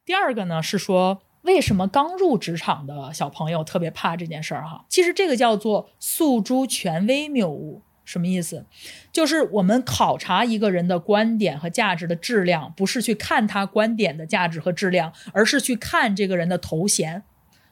[0.04, 4.84] 第二个呢是说，为什么刚入职场的小朋友特别怕这件事儿哈？
[4.88, 7.82] 其实这个叫做诉诸权威谬误。
[8.04, 8.66] 什么意思？
[9.12, 17.22] 就是我们考察一个人的观点和价值的质量，不是去看他观点的价值和质量，而是去看这个人的头衔，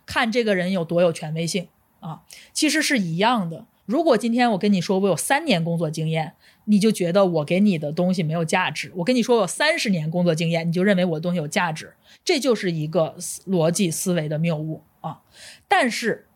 [0.06, 1.66] 看这个人有多有权威性
[1.98, 2.22] 啊。
[2.52, 3.66] 其实是一样的。
[3.84, 6.34] 如果今天我跟你说我有三年工作经验，
[6.70, 11.94] 你就觉得我给你的东西没有价值；我跟你说我三十年工作经验，你就认为我的东西有价值。
[12.22, 15.22] 这就是一个逻辑思维的谬误啊。
[15.66, 16.26] 但是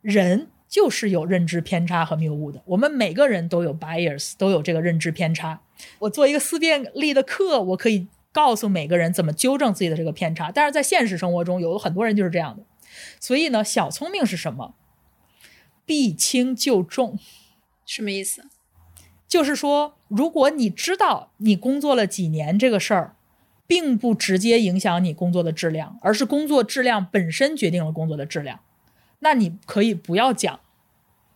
[0.00, 5.60] 人就是有认知偏差和谬误的，我们每个人都有 bias，都有这个认知偏差。
[5.98, 10.52] 我做一个思辨力的课，我可以告诉每个人怎么纠正自己的这个偏差。
[10.52, 12.62] 但是在现实生活中，有很多人就是这样的。
[13.18, 14.76] 所以呢，小聪明是什么？
[15.84, 17.18] 避轻就重。
[17.84, 18.44] 什么意思？
[19.32, 23.16] 就是说，如果你知道你工作了几年这个事儿，
[23.66, 28.60] 并不直接影响你工作的质量，而是工作质量本身决定了工作的质量，
[29.20, 30.60] 那你可以不要讲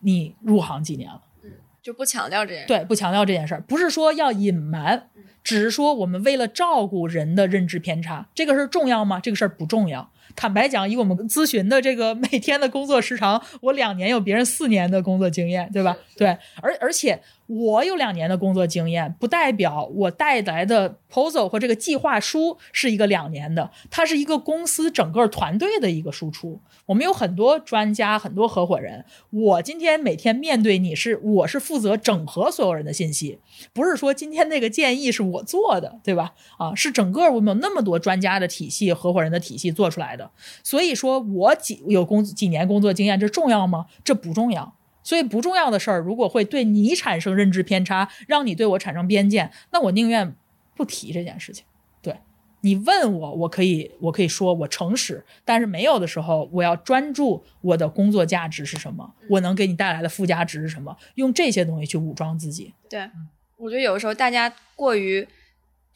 [0.01, 1.49] 你入行几年了，嗯
[1.81, 2.67] 就不强调这件事。
[2.67, 5.09] 对，不强调这件事儿，不是说要隐瞒，
[5.43, 9.19] 只是说我们为了照顾人的认知偏差，这个事儿重要吗？
[9.19, 10.11] 这个事儿不重要。
[10.35, 15.97] 坦白讲，以我们咨询的这个每天的工作时长，我两年有别人四年的工作经验，对吧？
[16.15, 16.27] 对，
[16.61, 26.59] 而而且我有两年的工作经验，不代表我带来的 proposal 或这个计划书是一个两年的，它是一个公司整个团队的一个输出。
[26.85, 29.03] 我们有很多专家，很多合伙人。
[29.29, 33.39] 我今天每天面对你是，我是负责整合所有人的信息，
[33.73, 36.33] 不是说今天那个建议是我做的，对吧？
[36.57, 40.29] 啊，是整个我们有那么多专家的体系、合伙人的体系做出来的。
[40.63, 43.85] 所以说我几有工几年工作经验，这重要吗？
[44.03, 44.76] 这不重要。
[45.07, 50.35] 所以不重要的事儿，如果会对你产生认知偏差，让你对我产生偏见，那我宁愿
[50.75, 51.63] 不提这件事情。
[52.01, 52.13] 对
[52.59, 62.73] 你问我，我可以我可以说我诚实，但是没有的时候，我要专注我的工作价值是什么，我能给你带来的附加值是什么，用这些东西去武装自己。
[62.89, 63.09] 对，
[63.55, 65.25] 我觉得有的时候大家过于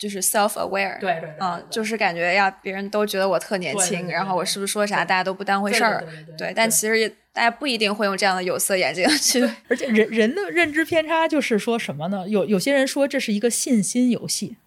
[0.02, 1.68] 就是 self aware，对对对啊、对对。
[1.70, 6.54] 就是感觉呀，别人都觉得我特年轻，对对对然后我是不是说啥大家都不当回事儿，对对对对对。
[6.56, 12.28] 但其实也大家不一定会用这样的有色眼镜去，而且人人的认知偏差就是说什么呢？
[12.28, 14.58] 有有些人说这是一个信心游戏。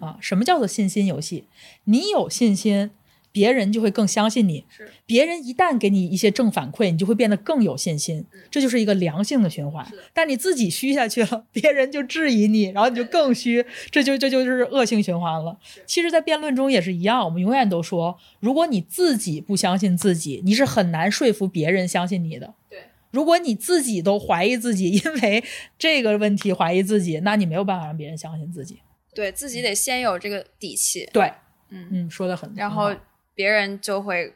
[0.00, 0.16] 啊。
[0.20, 1.48] 什么叫做信心游戏？
[1.86, 2.92] 你有信心，
[3.34, 4.64] 别人就会更相信你。
[4.68, 8.24] 是别人一旦给你一些正反馈，你就会变得更有信心。
[8.48, 10.00] 这就是一个良性的循环是。
[10.12, 15.58] 但你自己虚下去了， 别人就质疑你，然后你就更虚，这就这就是恶性循环了。
[15.84, 22.54] 其实，在辩论中也是一样，我们永远都说，如果你自己不相信自己，你是很难说服别人相信你的。
[22.70, 22.78] 对。
[23.10, 25.42] 如果你自己都怀疑自己， 因为
[25.76, 28.78] 这个问题怀疑自己，那你没有办法让别人相信自己。
[29.14, 31.32] 对自己得先有这个底气，对，
[31.68, 32.52] 嗯，嗯，说的很。
[32.56, 32.92] 然后
[33.34, 34.32] 别人就会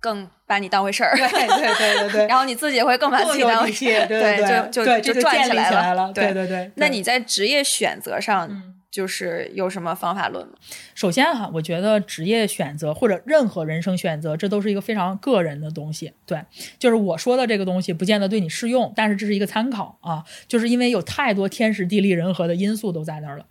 [0.00, 6.12] 更把你当回事儿，对对对对对， 然后你自己会更把自己当回，事儿，对对，就对就就建立来起来了。
[6.12, 6.64] 对对对对。
[6.66, 8.74] 对那你在职业选择上嗯。
[8.90, 10.54] 就是有什么方法论吗？
[10.94, 16.14] 首先哈，我觉得职业选择或者任何人生选择，这都是一个非常个人的东西。
[16.24, 16.42] 对，
[16.78, 20.24] 就是我说的这个东西，不见得对你适用，但是这是一个参考啊。
[20.48, 23.44] 就是因为有太多天时地利人和的因素都在那儿了。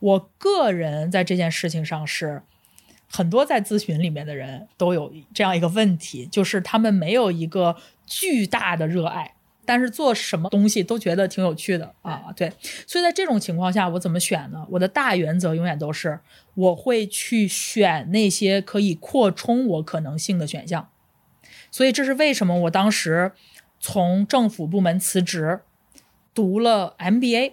[0.00, 2.42] 我个人在这件事情上是，
[3.14, 9.34] 很多在咨询里面的人都有这样一个问题，就是他们没有一个巨大的热爱。
[9.64, 12.52] 但是做什么东西都觉得挺有趣的啊，对，
[12.86, 14.66] 所以在这种情况下，我怎么选呢？
[14.68, 16.18] 我的大原则永远都是，
[16.54, 20.90] 我会去选那些可以扩充我可能性的选项。
[21.70, 23.32] 所以这是为什么我当时
[23.80, 25.60] 从政府部门辞职，
[26.34, 27.52] 读了 MBA，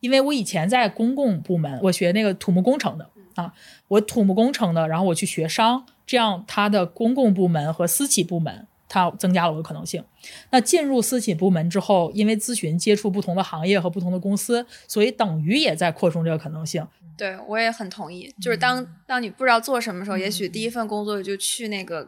[0.00, 3.52] 因为我以前在公共部门，我学那个土木工程的啊，
[3.88, 8.66] 我土木工程的，然后我去学商，这样它的公共部门和私企部门。
[8.94, 10.04] 它增加了我的可能性。
[10.50, 16.86] 那进入私企部门之后，因为咨询接触不同的行业和不同的公司，所以等于也在扩充这个可能性。
[17.16, 18.30] 对我也很同意。
[18.38, 22.06] 就是当当你不知道做什么时候，也许第一份工作就去那个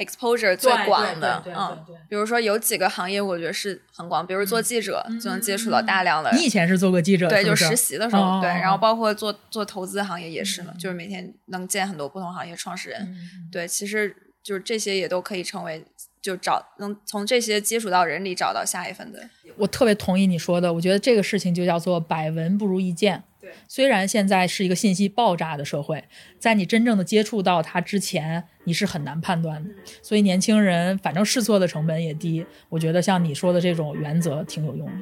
[0.00, 1.42] exposure 最广的。
[1.46, 1.78] 嗯，
[2.08, 4.26] 比如说有几个行业，我觉得是很广。
[4.26, 6.30] 比如做记者，就能接触到大量的。
[6.32, 7.28] 你以前是做过记者？
[7.28, 8.40] 对，就实习的时候。
[8.40, 13.16] 对，然后包括做做投资行业也是嘛，就是每天能见很多不同行业创始人。
[13.50, 14.16] 对，其实。
[14.42, 15.84] 就是这些也都可以成为，
[16.22, 19.22] 就找能从这些接触到人里找到下一份的。
[19.58, 23.22] 我特别同意你说的，我觉得这个事情就叫做百闻不如一见。
[23.38, 26.02] 对，虽然现在是一个信息爆炸的社会，
[26.38, 29.70] 在你真正的接触到它之前，你是很难判断的。
[30.02, 34.92] 所以年轻人反正试错的成本也低，我觉得像你说的这种原则挺有用的。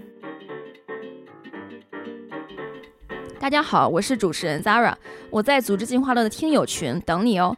[3.41, 4.95] 大家好，我是主持人 Zara，
[5.31, 7.57] 我在组织进化论的听友群等你哦。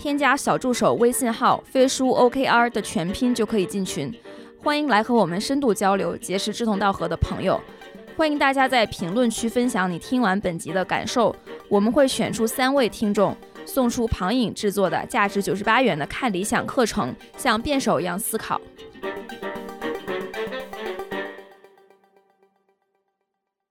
[0.00, 4.14] 添加小助手微信号“飞书 OKR” 的全拼就可以进群，
[4.62, 7.60] 欢迎来和我们深度交流，结识志同道合的朋友。
[8.16, 11.34] 欢迎大家在评论区分享你听完本集的感受，
[11.68, 18.60] 我们会选出三位听众，送出庞颖制作的价值九十八元的看理想课程，像辩手一样思考。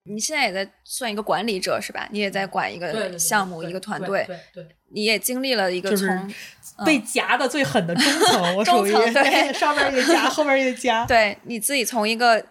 [0.08, 2.08] 你现在也在算一个管理者是吧？
[2.12, 4.26] 你也在管一个项目、一个团队。
[4.54, 6.34] 对，你也经历了一个从
[6.86, 11.06] 被夹的最狠的中层，我属于对， 上面一个夹，后面一个夹。
[11.06, 12.46] 对，你自己从一个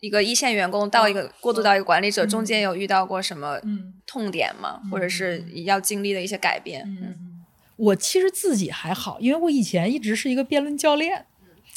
[0.00, 3.60] 一个一线员工到一个过渡到一个管理者，中间有遇到过什么
[4.06, 4.80] 痛点吗？
[4.90, 6.82] 或者是要经历的一些改变？
[6.86, 7.44] 嗯，
[7.76, 11.26] 我其实自己还好，因为我以前一直是一个辩论教练，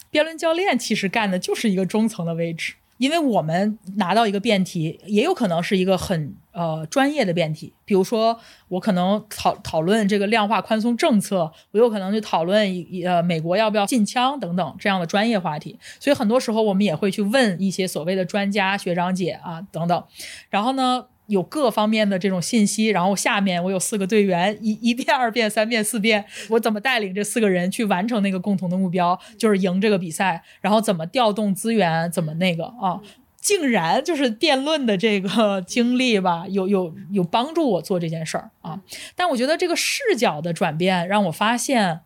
[0.09, 2.75] 辩论教练其实干的就是一个中层的位置。
[2.97, 8.39] 因为我们拿到一个辩题，也有可能是一个很呃专业的辩题，比如说
[8.69, 12.65] 我可能讨讨论这个量化宽松政策，我有可能去讨论
[13.05, 20.03] 呃美国要不要禁枪等等这样的专业话题，所以很多时候我们也会去问一些所谓的专家学长姐啊等等，
[20.49, 21.07] 然后呢。
[21.27, 32.99] 有各方面的这种信息，然后下面我有四个队员，一一遍、二遍、三遍、四遍，我怎么带领这四个人去完成那个共同的目标，就是赢这个比赛，然后怎么调动资源，怎么那个啊，
[33.43, 38.81] 竟然就是辩论的这个经历吧， 有有有帮助我做这件事儿啊。
[39.17, 41.99] 但我觉得这个视角的转变让我发现，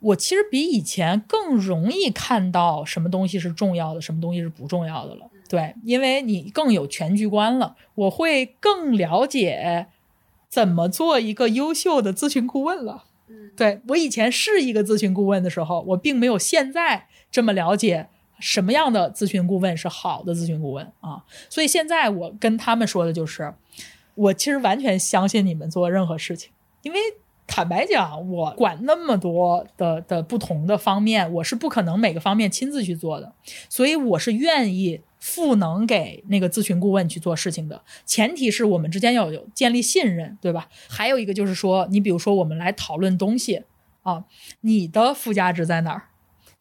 [0.00, 5.28] 我其实比以前更容易看到什么东西是重要的，什么东西是不重要的了。
[5.50, 9.88] 对，因为你更有全局观了，我会更了解
[10.48, 13.04] 怎么做一个优秀的咨询顾问了。
[13.28, 18.08] 嗯，对我以前是一个咨询顾问的时候，我并没有现在这么了解
[18.42, 21.22] 什么样的咨询顾问是好的咨询顾问啊。
[21.48, 23.54] 所以现在我跟他们说的就是，
[24.14, 26.50] 我其实完全相信你们做任何事情，
[26.82, 26.98] 因为
[27.46, 33.32] 坦白讲，我管那么多的的不同的方面，我是不可能每个方面亲自去做的，
[33.68, 35.00] 所以我是愿意。
[35.22, 40.68] 赋能给那个咨询顾问去做事情的前提是我们之间要有建立信任，对吧？
[40.88, 43.62] 还有一个就是说，你比如说我们来讨论东西
[44.02, 44.24] 啊，
[44.62, 46.08] 你的附加值在哪儿？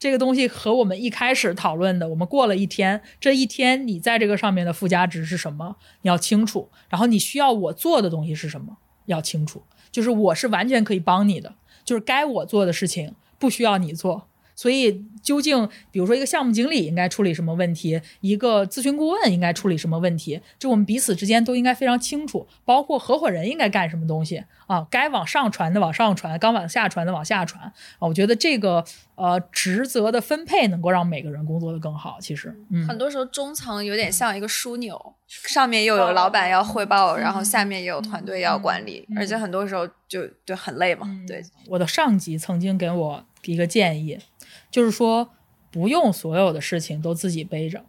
[0.01, 5.75] 这个东西和我们一开始讨论的，我们过了一天，这一天你在这个上面的附加值是什么？
[6.01, 6.69] 你要清楚。
[6.89, 8.77] 然后你需要我做的东西是什么？
[9.05, 9.61] 要清楚。
[9.91, 11.53] 就是我是完全可以帮你的，
[11.85, 14.27] 就是该我做的事情不需要你做。
[14.61, 22.47] 所以，究竟比如说一个项目经理应该处理什么问题，一个咨询顾问应该处理什么问题，就我们彼此之间都应该非常清楚。
[22.63, 24.85] 包括合伙人应该干什么东西啊？
[24.91, 27.73] 该往上传的往上传，该往下传的往下传啊。
[27.97, 32.19] 我觉得这个呃职责的分配能够让每个人工作的更好。
[32.21, 41.07] 其实，嗯，很多时候中层有点像一个枢纽，上面又有老板要汇报，然后下面也有团队要管理，而且很多时候就就很累嘛。
[41.27, 44.19] 对，我的上级曾经给我一个建议。
[44.71, 45.29] 就是说，
[45.69, 47.83] 不用所有的事情都自己背着，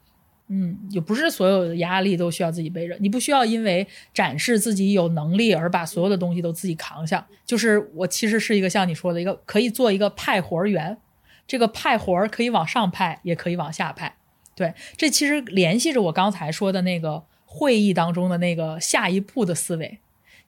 [0.48, 2.96] 嗯，也不是所有的压力都需要自己背着。
[3.00, 7.26] 你不需要因为展示自己有能力而把所有的东西都自己扛下。
[7.46, 10.98] 就是我其实是一个像你说的一个可以做一个派活员，
[11.46, 14.16] 这个派活可以往上派，也可以往下派。
[14.54, 19.98] 对，这其实联系着我刚才说的那个会议当中的那个下一步的思维。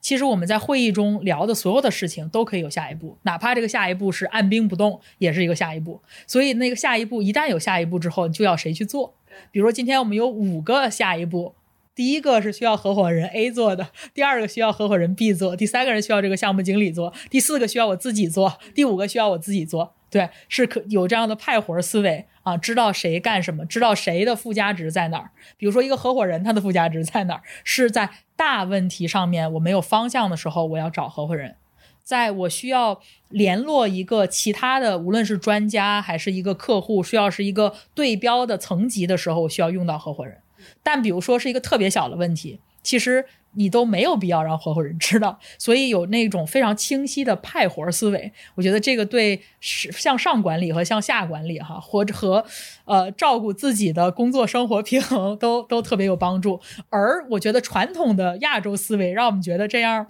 [0.05, 5.99] 其实我们在会议中聊的所有的事情都可以有下一步，哪怕这个下一步是按兵不动，也是一个下一步。
[6.27, 9.15] 所以那个下一步一旦有下一步之后，就要谁去做？
[9.51, 11.55] 比如说今天我们有五个下一步，
[11.95, 19.93] 第一个是需要合伙人 A 做的，第二个需要合伙人 B 做，第三个人需要这个项目经理做，第四个需要我自己做，第五个需要我自己做。
[20.11, 25.31] 对，是可有这样的派活思维啊，知道谁干什么，知道谁的附加值在哪儿。
[25.57, 27.41] 比如说一个合伙人，他的附加值在哪儿？
[27.63, 31.55] 是在大问题上面我没有方向的时候，我要找合伙人。
[32.03, 40.37] 在我需要联络一个其他的，无论是专家还是一个客户，需要是一个对标的层级的时候，我需要用到合伙人。
[40.85, 45.39] 但比如说是一个特别小的问题，其实你都没有必要让合伙人知道。
[45.57, 52.45] 所以有那种非常清晰的派活思维，我觉得这个对是向上管理和向下管理哈，或者和
[52.85, 56.61] 呃照顾自己的工作生活平衡都都特别有帮助。
[56.91, 60.07] 而我觉得传统的亚洲思维让我们觉得这样。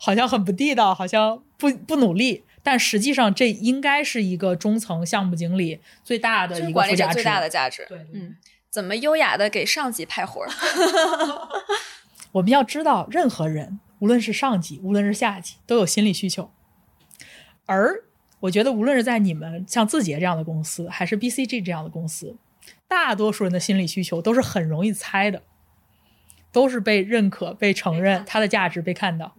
[0.00, 7.84] 好像很不地道，好像不不努力，但实际上这应该是一个中层项目经理最大的一个附加值，最大的价值。
[7.88, 8.36] 对，嗯，
[8.78, 10.48] 怎么优雅的给上级派活儿？
[12.30, 16.52] 我们要知道，任何人，无论是上级，无论是下级，都有心理需求。
[17.66, 18.04] 而
[18.38, 22.36] 我觉得，无论是在你们像字节这样的公司，还是 BCG 这样的公司，
[22.86, 25.42] 大多数人的心理需求都是很容易猜的，
[26.52, 29.34] 都是被认可、被承认，他的价值被看到。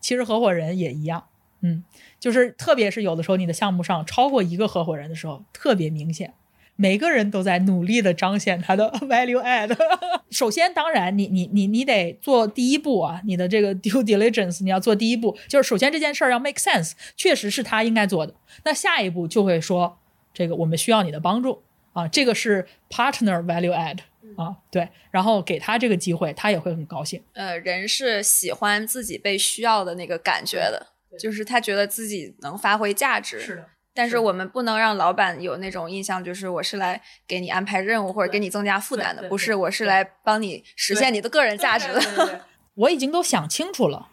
[0.00, 1.26] 其实合伙人也一样，
[1.60, 1.84] 嗯，
[2.18, 6.34] 就是特别是有的时候你的项目上超过一个合伙人的时候，特别明显，
[6.80, 9.76] 每个人都在努力的彰显他的 value add。
[10.30, 18.34] 首先，当然你你你你得做第一步啊，你的这个 due diligence 你要做第一步，就是首先这件事儿要 make sense，确实是他应该做的。
[18.64, 19.98] 那下一步就会说，
[20.32, 21.62] 这个我们需要你的帮助
[21.92, 23.98] 啊，这个是 partner value add。
[24.36, 27.20] 啊，对，然后给他这个机会，他也会很高兴。
[27.32, 30.86] 呃，人是喜欢自己被需要的那个感觉的，
[31.18, 33.40] 就是他觉得自己能发挥价值。
[33.40, 33.66] 是的，
[34.00, 36.98] 但是我们不能让老板有那种印象，就是我是来
[37.28, 42.46] 给你安排任务或者给你增加负担的，不是，我是来帮你实现你的个人价值的。
[42.72, 44.08] 我已经都想清楚了，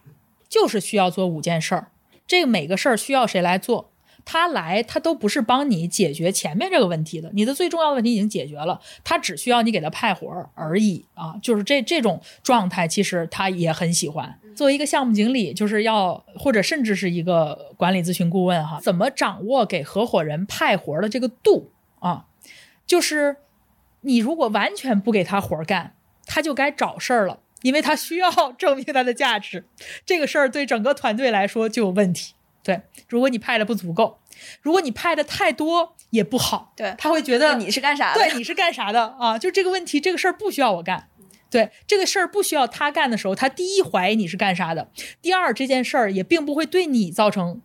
[0.50, 1.88] 就是需要做五件事儿，
[2.28, 3.94] 这个每个事儿需要谁来做。
[4.30, 7.32] 他来，他都不是帮你解决前面这个问题的。
[7.34, 11.34] 你的最重要的问题已经解决了，他只需要你给他派活儿而已啊！
[11.42, 14.38] 就是这这种状态，其实他也很喜欢。
[14.54, 22.26] 作为一个项目经理，就是要或者甚至是一个管理咨询顾问哈，怎么掌握给合伙人派活的这个度啊？
[22.86, 23.38] 就是
[24.02, 25.94] 你如果完全不给他活儿干，
[26.26, 29.64] 他就该找事儿了，因为他需要证明他的价值。
[30.06, 32.34] 这个事儿对整个团队来说就有问题。
[32.68, 34.20] 对，如果你派的不足够，
[34.62, 36.74] 如果你派的太多也不好。
[36.76, 38.20] 对，他会觉得你是干啥的？
[38.20, 39.40] 对，你是干啥的啊？
[39.40, 41.08] 就这个问题，这个事儿不需要我干。
[41.50, 44.90] 对，这个事儿不需要他干的时候，他第一怀疑你是干啥的，
[45.22, 47.62] 第二这件事儿也并不会对你造成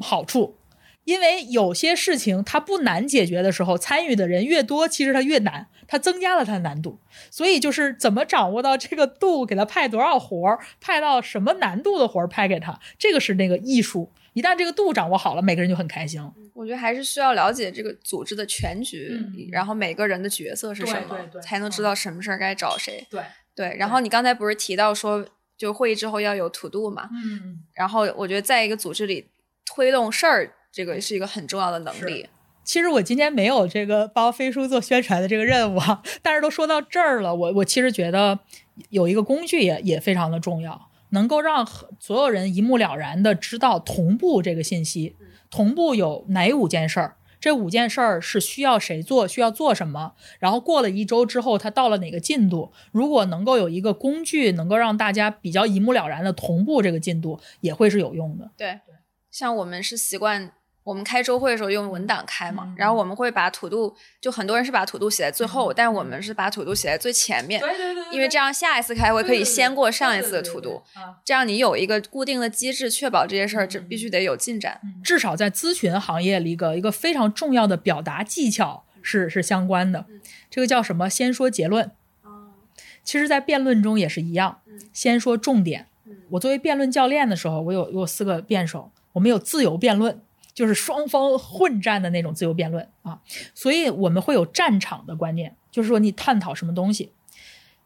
[0.00, 0.56] 好处，
[1.04, 6.98] 因为有些事情它不难解决的时候，参与的人越多，其实它越难，它增加了它的难度。
[7.30, 14.10] 所以就是怎么掌握到这个度，给他派多少活儿，派到什么难度的活儿派给他，这个是那个艺术。
[14.38, 16.22] 一旦这个度掌握好了，每个人就很开心。
[16.54, 19.20] 我觉得还是需要了解这个组织的全局，
[19.50, 23.04] 然后每个人的角色是什么，才能知道什么事儿该找谁。
[23.10, 23.20] 对
[23.56, 23.76] 对。
[23.76, 25.26] 然后你刚才不是提到说，
[25.56, 27.08] 就会议之后要有 to do 嘛？
[27.12, 27.58] 嗯。
[27.74, 29.28] 然后我觉得在一个组织里
[29.66, 32.28] 推动事儿，这个是一个很重要的能力。
[32.62, 38.38] 其实我今天没有这个帮飞书做宣传的这个任务啊， 但是都说到这儿了，我我其实觉得
[38.90, 40.87] 有一个工具也也非常的重要。
[41.10, 41.66] 能够让
[41.98, 45.16] 所有人一目了然的知道同步这个信息，
[45.50, 47.16] 同步有哪五件事儿？
[47.40, 49.28] 这五件事儿是需要谁做？
[49.28, 50.14] 需要做什么？
[50.40, 52.72] 然后过了一周之后，它到了哪个进度？
[52.90, 58.50] 如果能够有一个工具，能够让大家比较一目了然的同步这个进度，也会是有用的。
[58.56, 58.80] 对，
[59.30, 60.52] 像我们是习惯。
[60.88, 70.82] 我们开周会的时候用文档开嘛，然后我们会把土度，就很多人是把土度写在最后，但是我们是把土度写在最前面，对对对，因为这样下一次开会可以先过上一次的土度，
[71.26, 74.80] 这样你有一个固定的机制，确保这些事儿这必须得有进展。
[75.04, 80.06] 至少在咨询行业里，一个一个非常重要的表达技巧是是相关的，
[80.48, 81.10] 这个叫什么？
[81.10, 81.90] 先说结论。
[83.04, 84.60] 其实，在辩论中也是一样，
[84.94, 85.88] 先说重点。
[86.30, 90.22] 我作为辩论教练的时候，我有我有四个辩手，我们有自由辩论。
[90.58, 93.20] 就是双方混战的那种自由辩论啊，
[93.54, 97.12] 所以我们会有战场的观念，就是说你探讨什么东西。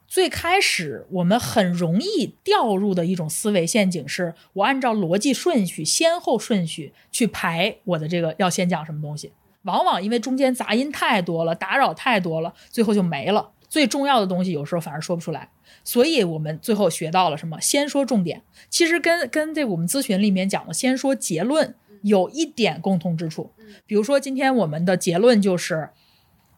[0.09, 9.33] 最开始我们很容易掉入的一种思维陷阱是，我按照逻辑顺序、先后顺序去排我的这个要先讲什么东西，
[9.65, 13.51] 往往因为中间杂音太多了，打扰太多了，最后就没了。
[13.69, 15.51] 最重要的东西有时候反而说不出来，
[15.85, 17.61] 所以我们最后学到了什么？
[17.61, 21.75] 先说重点，其实跟跟这我们咨询里面讲的先说结论。
[22.03, 23.51] 有一点共同之处，
[23.87, 25.91] 比如说今天我们的结论就是，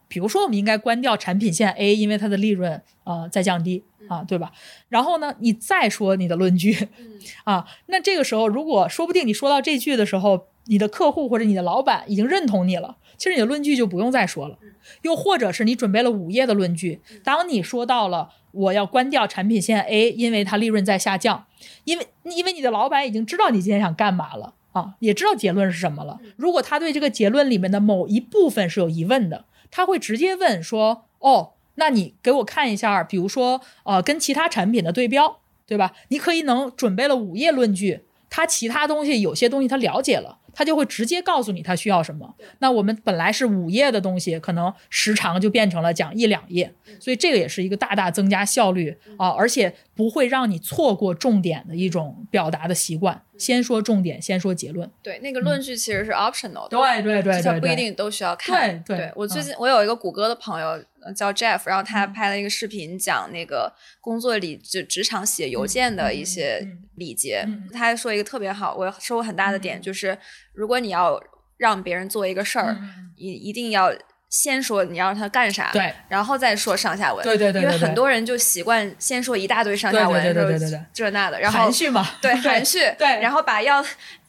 [0.07, 3.83] 比如说我们应该关掉产品线 A，因为它的利润呃在降低。
[4.07, 4.51] 啊，对吧？
[4.87, 6.89] 然后呢，你再说你的论据，
[7.43, 14.59] 啊，那这个时候如果说不定你说到这句的时候，你的客户或者你的老板已经认同你了，其实你的论据就不用再说了。
[15.01, 21.47] 又或者是你准备了五页的论据，当你说到了我要关掉产品线 A，因为它利润在下降，
[21.85, 26.19] 因为因为你的老板已经知道你今天想干嘛了啊，也知道结论是什么了。
[26.35, 35.93] 如果他对这个结论里面的某一部分是有疑问的，他会直接问说：“哦，那你给我看一下，比如说呃，跟其他产品的对标，对吧？
[36.09, 42.33] 你可以能准备了五页论据，他其他东西有些东西他了解了。”他就会直接告诉你他需要什么。
[42.59, 53.21] 那我们本来是五页的东西，可能时长就变成了讲一两页，所以这个也是一个大大增加效率啊，而且不会让你错过重点的一种表达的习惯。
[53.37, 54.89] 先说重点，先说结论。
[55.01, 58.81] 对，那个论据其实是 optional 的，对对对对，不一定都需要看。
[58.83, 60.83] 对对，我最近我有一个谷歌的朋友
[61.15, 66.65] 叫 Jeff，然后他拍了一个视频讲那个工作里就职场写邮件的一些
[66.95, 67.47] 礼节。
[67.73, 70.17] 他还说一个特别好，我收获很大的点就是，
[70.53, 71.21] 如果你要
[71.57, 72.77] 让别人做一个事儿，
[73.15, 73.91] 一一定要。
[74.29, 83.83] 先说你要让他干啥，对，然后再说上下文，对对对，因为很多人就习惯先说一大堆上下文，对对对对，这那的，然后含蓄嘛， 对含蓄，对，然后把要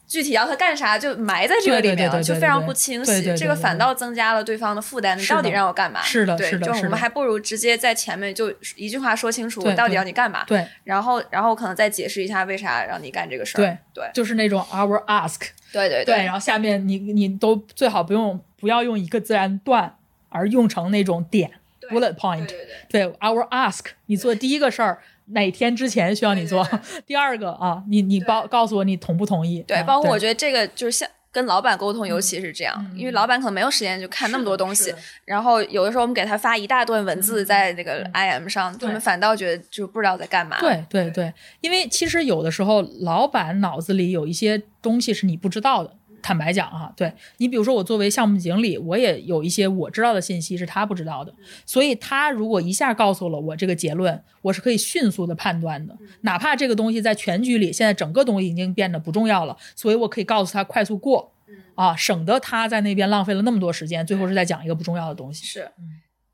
[0.07, 5.17] 具体要他干啥就埋在这个里面了，就非常不清晰，这个反倒增加了对方的负担。
[5.19, 6.01] 你到底让我干嘛？
[6.01, 10.43] 是的，是的，就我们还不如直接在前面就一句话说清楚，我到底要你干嘛？
[10.45, 13.61] 对，然后然后可能再解释一下为啥让你干这个事儿。
[13.61, 15.41] 对对，就是那种 our ask，
[15.71, 19.93] 对对对，然后下面你你都最好不用不要用一个自然段。
[20.29, 21.49] 而用成那种点
[21.89, 22.45] bullet point，
[22.89, 26.67] 对，our ask，你做第一个事儿哪天之前需要你做，
[27.05, 29.61] 第二个啊，你你报告诉我你同不同意？
[29.67, 34.93] 对，包括我觉得这个就是像跟老板沟通，尤其是这样，因为老板可能没有时间就看那么多东西，
[35.25, 40.57] 然后有的时候我们给他发一大段文字在那个 I M 上，他们反倒觉得就不知道在干嘛。
[40.59, 45.93] 对对对，因为其实有的时候老板脑子里有一些东西是你不知道的。
[46.27, 51.33] 坦白讲啊，对你比如说我作为项目经理，我也有一些我知道的信息是他不知道的，
[51.65, 61.31] 所以他如果一下告诉了我这个结论，我是可以迅速的判断的，哪怕这个东西在全局里现在整个东西已经变得不重要了，所以我可以告诉他快速过，
[61.75, 65.45] 啊，省得他在那边浪费了那么多时间，最后是在讲一个不重要的东西。
[65.45, 65.71] 是，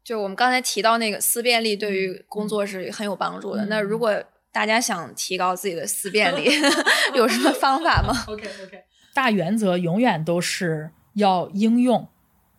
[0.04, 3.68] 就我们刚才提到那个思辨力对于工作是很有帮助的。
[3.68, 4.12] 那如果
[4.52, 6.50] 大家想提高自己的思辨力，
[7.14, 8.84] 有什么方法吗？OK OK。
[9.14, 12.08] 大原则永远都是要应用，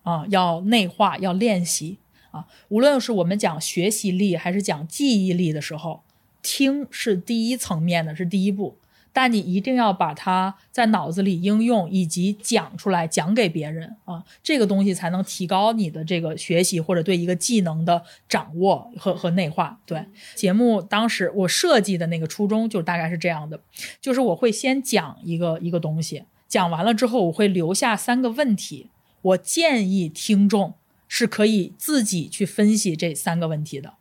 [0.03, 1.99] 啊，要内化，要练习
[2.31, 2.47] 啊。
[2.69, 6.03] 无论是我们讲学习力还是讲记忆力的时候，
[6.43, 8.79] 听是第一层面的，是第一步。
[9.17, 19.79] 但你一定要把它在脑子里应用，以及讲出来，讲给别人啊，这个东西才能提高你的这个学习或者对一个技能的掌握和和内化。
[19.87, 23.61] 对节目当时我设计的那个初衷就大概是这样的，
[24.01, 26.25] 就是我会先讲一个一个东西。
[26.55, 28.89] 讲完了之后，我会留下三个问题。
[29.23, 30.75] 我建议听众
[31.09, 33.95] 是可以自己去分析这三个问题的，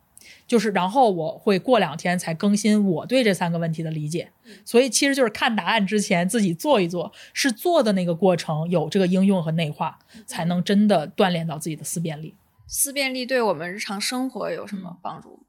[0.46, 4.30] 就是然后我会过两天才更新我对这三个问题的理解。
[4.64, 12.36] 所以其实就是看答案之前自己做一做，是做的那个过程有这个应用和内化，才能真的锻炼到自己的思辨力。
[12.68, 15.40] 思辨力对我们日常生活有什么帮助？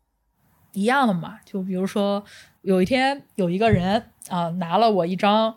[0.72, 2.26] 一样的嘛，就比如说
[2.64, 5.56] 有一天有一个人啊拿了我一张。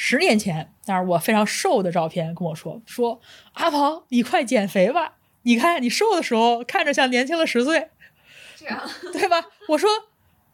[0.00, 3.20] 十年前，但是我非常瘦的照片跟我说说
[3.54, 5.14] 阿鹏，你快减肥吧！
[5.42, 7.88] 你看你瘦的时候看着像年轻了十岁，
[8.56, 8.80] 这样
[9.12, 9.44] 对吧？
[9.70, 9.90] 我说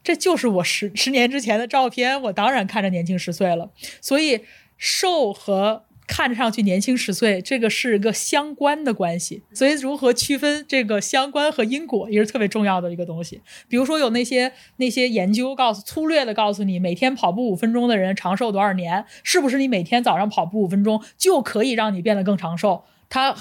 [0.03, 3.69] 这就是我十十年之前的照片，我当然看着年轻十岁了。
[4.01, 4.43] 所以
[4.77, 5.84] 瘦和。
[6.07, 13.41] 看着上去年轻十岁，这个是一个相关的关系，所以如何区分这个相关和因果也是特别重要的一个东西。
[13.67, 22.83] 比如说有那些那些研究告诉粗略的告诉你，每天跑步五分钟的人长寿多少年，是不是你每天早上跑步五分钟就可以让你变得更长寿？
[23.09, 23.35] 它。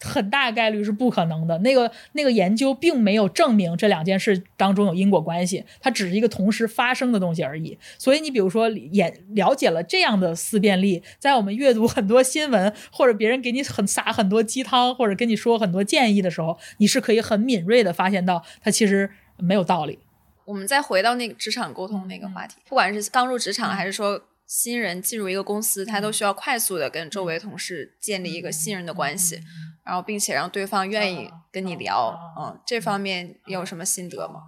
[0.00, 1.56] 很大概率是不可能的。
[1.58, 7.78] 那个那个研究并没有证明这两件事当中有因果关系，它只是一个同时发生的东西而已。
[7.98, 19.98] 所以你比如说，也了解了这样的思辨力，在我们阅读很多新闻或者别人给你很撒很多鸡汤或者跟你说很多建议的时候，你是可以很敏锐的发现到它其实没有道理。
[20.44, 29.40] 我们再回到那个职场沟通那个话题，不管是刚入职场还是说新人进入一个公司，他都需要快速的跟周围同事建立一个信任的关系。
[29.84, 34.42] 然后，并且让对方愿意跟你聊，嗯，这方面有什么心得吗？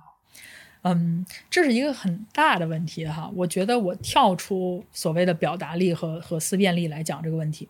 [0.82, 3.30] 嗯，这是一个很大的问题哈。
[3.34, 7.68] 我觉得我跳出所谓的表达力和和思辨力来讲这个问题。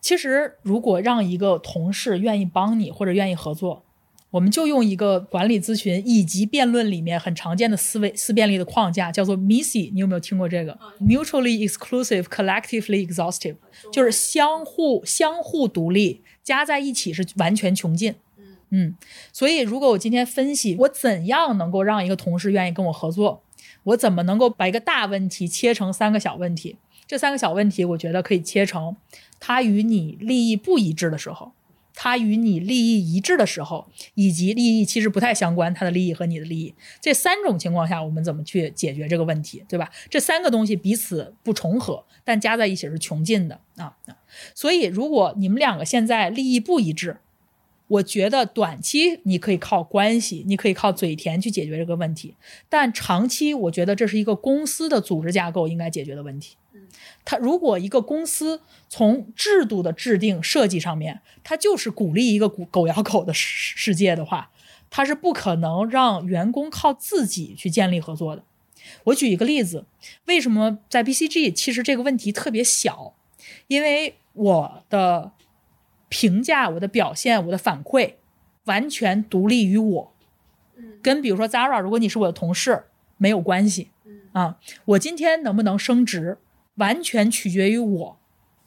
[0.00, 3.84] 其实，如果让一个同事愿意帮你或者愿意合作，
[4.32, 9.92] 我们就用一个管理咨询以及辩论里面很常见的思维思辨力的框架，叫做 MISI。
[9.92, 13.56] 你有没有听过这个？Mutually exclusive, collectively exhaustive，
[13.92, 18.14] 就是相互相互独立，加在一起是完全穷尽。
[18.70, 18.94] 嗯，
[19.34, 23.42] 所以如果我今天分析我怎样能够让一个同事愿意跟我合作，
[23.84, 26.76] 我怎么能够把一个大问题切成三个小问题？
[27.06, 28.96] 这三个小问题，我觉得可以切成
[29.38, 31.52] 它与你利益不一致的时候。
[31.94, 39.90] 他与你利益一致的时候，以及利益其实不太相关，他的利益和你的利益，这三种情况下，我们怎么去解决这个问题，对吧？
[40.08, 43.96] 这三个东西彼此不重合，但加在一起是穷尽的啊。
[44.54, 47.18] 所以，如果你们两个现在利益不一致，
[47.92, 52.34] 我觉得短期你可以靠关系，你可以靠嘴甜去解决这个问题，
[52.68, 56.56] 但长期我觉得这是一个公司的组织架构应该解决的问题。
[57.24, 64.50] 它如果一个公司从制度的制定设计上面，它就是鼓励一个狗狗咬狗的世世界的话，
[64.88, 68.42] 它是不可能让员工靠自己去建立合作的。
[69.04, 69.84] 我举一个例子，
[70.24, 73.14] 为什么在 BCG 其实这个问题特别小？
[73.68, 75.32] 因为我的
[76.12, 78.16] 评价、我的表现、我的反馈
[78.66, 80.12] 完全独立于我，
[81.00, 82.84] 跟比如说 Zara，如果你是我的同事
[83.16, 83.88] 没有关系，
[84.32, 86.36] 啊，我今天能不能升职？
[86.74, 88.18] 完全取决于我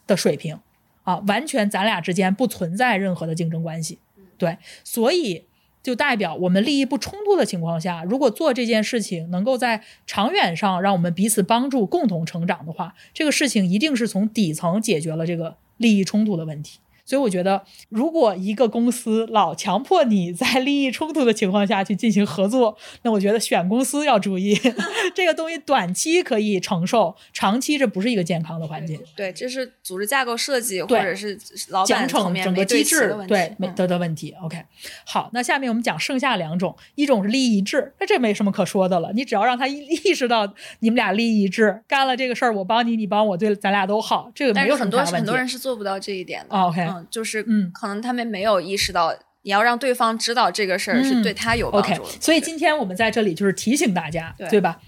[0.07, 0.59] 的水平
[1.03, 3.99] 啊，完全咱俩之间不存在任何的竞争关系，
[4.39, 5.45] 对，所以
[5.83, 16.79] 就代表我们利益不冲突的情况下，如果做这件事情能够在长远上让我们彼此帮助、共同成长的话，这个事情一定是从底层解决了这个利益冲突的问题。
[17.05, 24.59] 所以我觉得，如果一个公司老强迫你在利益冲突的情况下去进行合作，那我觉得选公司要注意，
[25.13, 28.99] 这个东西短期可以承受，长期这不是一个健康的环境。
[29.15, 31.37] 对，这是组织架构设计或者是
[31.69, 34.33] 老板层面整个机制对没得的问题。
[34.41, 34.63] OK，
[35.05, 45.11] 好，那下面我们讲剩下两种，一种是利益一致，那这没什么可说的了，你只要让他意识到你们俩利益一致，干了这个事儿，我帮你，你帮我，对咱俩都好，这个没有什么问题。
[45.11, 46.57] 很多人是做不到这一点的。
[46.57, 46.94] OK。
[47.09, 52.01] 就是，嗯，可能他们没有意识到，你要让对方知道这个事儿是对他有帮助。
[52.01, 54.79] OK，所以今天我们在这里就是提醒大家，对吧？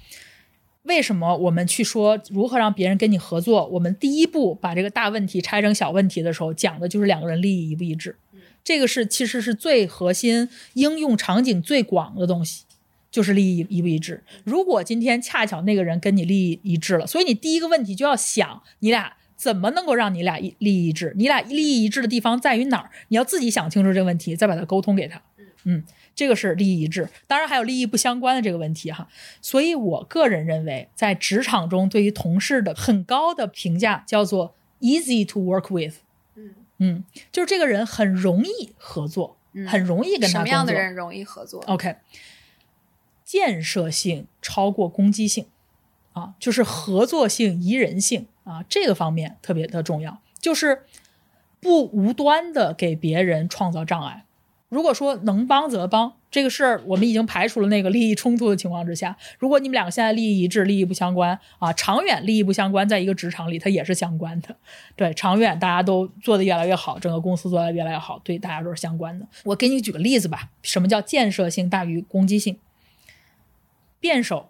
[0.83, 3.67] 为什么我们去说如何让别人跟你合作？
[3.67, 8.15] 我们第一步把这个大问题拆成小问题的时候，讲的就是两个人利益一不一致。
[8.63, 12.63] 这个是其实是最核心、应用场景最广的东西，
[13.11, 14.23] 就是利益一不一致。
[14.45, 19.16] 如果今天恰巧那个人跟你利益一致了，所以你第一个问题就要想，你俩。
[19.37, 21.13] 怎么能够让你俩利益一致？
[21.15, 22.89] 你俩利益一致的地方在于哪儿？
[23.09, 25.21] 你要自己想清楚这个问题，再把它沟通给他。
[25.63, 25.83] 嗯，
[26.15, 27.07] 这个是利益一致。
[27.27, 29.07] 当然还有利益不相关的这个问题哈。
[29.41, 35.97] 所以我个人认为，在职场中对于同事的很高的评价叫做 easy to work with。
[36.35, 41.97] 嗯嗯，就是这个人很容易合作，很容易跟他什么样的人容易合作？OK，
[43.23, 45.45] 建设性超过攻击性
[46.13, 48.27] 啊，就是合作性宜人性。
[48.47, 50.83] 啊，这个方面特别的重要，就是
[51.59, 54.23] 不无端的给别人创造障碍。
[54.69, 59.15] 如果说能帮则帮，这个事儿我们已经排除了那个利益冲突的情况之下。
[59.39, 64.55] 如果你们两个现在利益一致，利益不相关啊，长远利益不相关，在一个职场里它也是相关的。
[64.95, 69.25] 对，长远大家都做得越来越好，整个公司做得越来越好，对大家都是相关的。
[69.45, 72.59] 我给你举个例子吧，什么叫建设性大于攻击性？
[73.99, 74.49] 辩手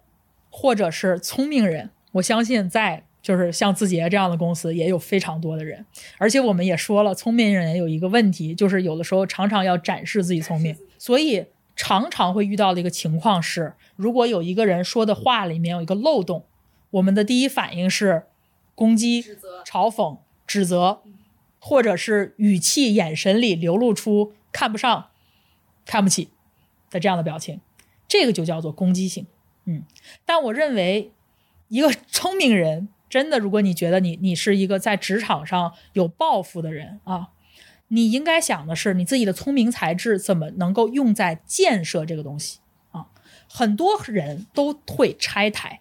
[0.50, 3.07] 或者是聪明人，我相信在。
[3.28, 5.86] 就是像字节这样的公司也有非常多的人，
[6.18, 16.46] 而且我们也说了，聪明人有一个问题，就是有的时候常常要展示自己聪明， 所以常常会遇到的一个情况是，如果有一个人说的话里面有一个漏洞，
[16.92, 18.24] 我们的第一反应是
[18.76, 19.22] 攻击、
[19.66, 21.02] 嘲讽、指责，
[21.60, 25.08] 或者是语气、眼神里流露出看不上、
[25.86, 26.30] 看不起
[26.90, 27.60] 的这样的表情，
[28.08, 29.28] 这个就叫做攻击性。
[29.66, 29.84] 嗯，
[30.26, 31.12] 但我认为
[31.68, 32.88] 一个聪明人。
[33.10, 37.30] 真的，如果你觉得你你是一个在职场上有抱负的人啊，
[37.88, 42.60] 你应该想的是你自己的聪明才智怎么能够用在建设这个东西
[42.92, 43.08] 啊。
[43.48, 45.80] 很多人都会拆台，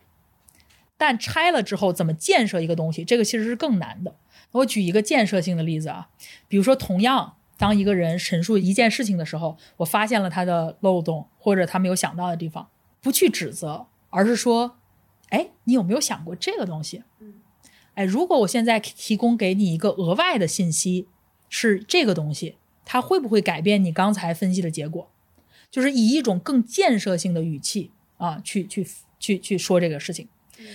[0.96, 4.14] 但拆了之后怎么建设一个东西，这个其实是更难的。
[4.52, 6.08] 我举一个建设性的例子啊，
[6.46, 12.68] 比如说，同样当一个人陈述一件事情的时候，我发现了他的漏洞或者他没有想到的地方，
[13.02, 14.76] 不去指责，而是说。
[15.30, 17.02] 哎，你有没有想过这个东西？
[17.20, 17.34] 嗯，
[17.94, 21.08] 哎，如果我现在提供给你一个额外的信息，
[21.48, 25.10] 是这个东西，它会不会改变你刚才分析的结果？
[25.70, 28.86] 就是以一种更建设性的语气啊，去去
[29.18, 30.28] 去去说这个事情。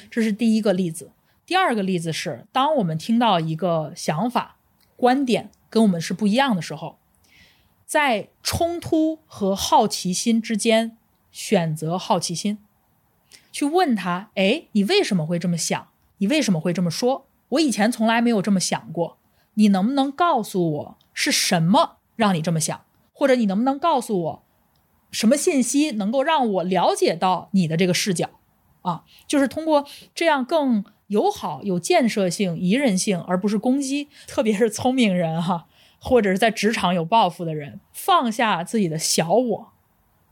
[0.10, 1.12] 这是第一个例子。
[1.46, 4.58] 第二个例子是，当我们听到一个想法、
[4.96, 6.98] 观点跟我们是不一样的时候，
[7.86, 10.96] 在冲突和好奇心之间
[11.32, 12.60] 选择好奇心，
[13.62, 15.90] 去问他：哎，你为什么会这么想？
[16.18, 17.28] 你为什么会这么说？
[17.50, 19.20] 我以前从来没有这么想过。
[19.54, 22.84] 你能不能告诉我是什么让你这么想？
[23.14, 24.44] 或者你能不能告诉我
[25.12, 28.32] 什么信息能够让我了解到你的这个视角？
[28.82, 29.86] 啊，就是通过
[30.16, 34.08] 这样更友好、有建设性、宜人性，而不是攻击。
[34.26, 35.68] 特别是聪明人哈，
[36.00, 39.74] 或者是在职场有抱负的人，放下自己的小我，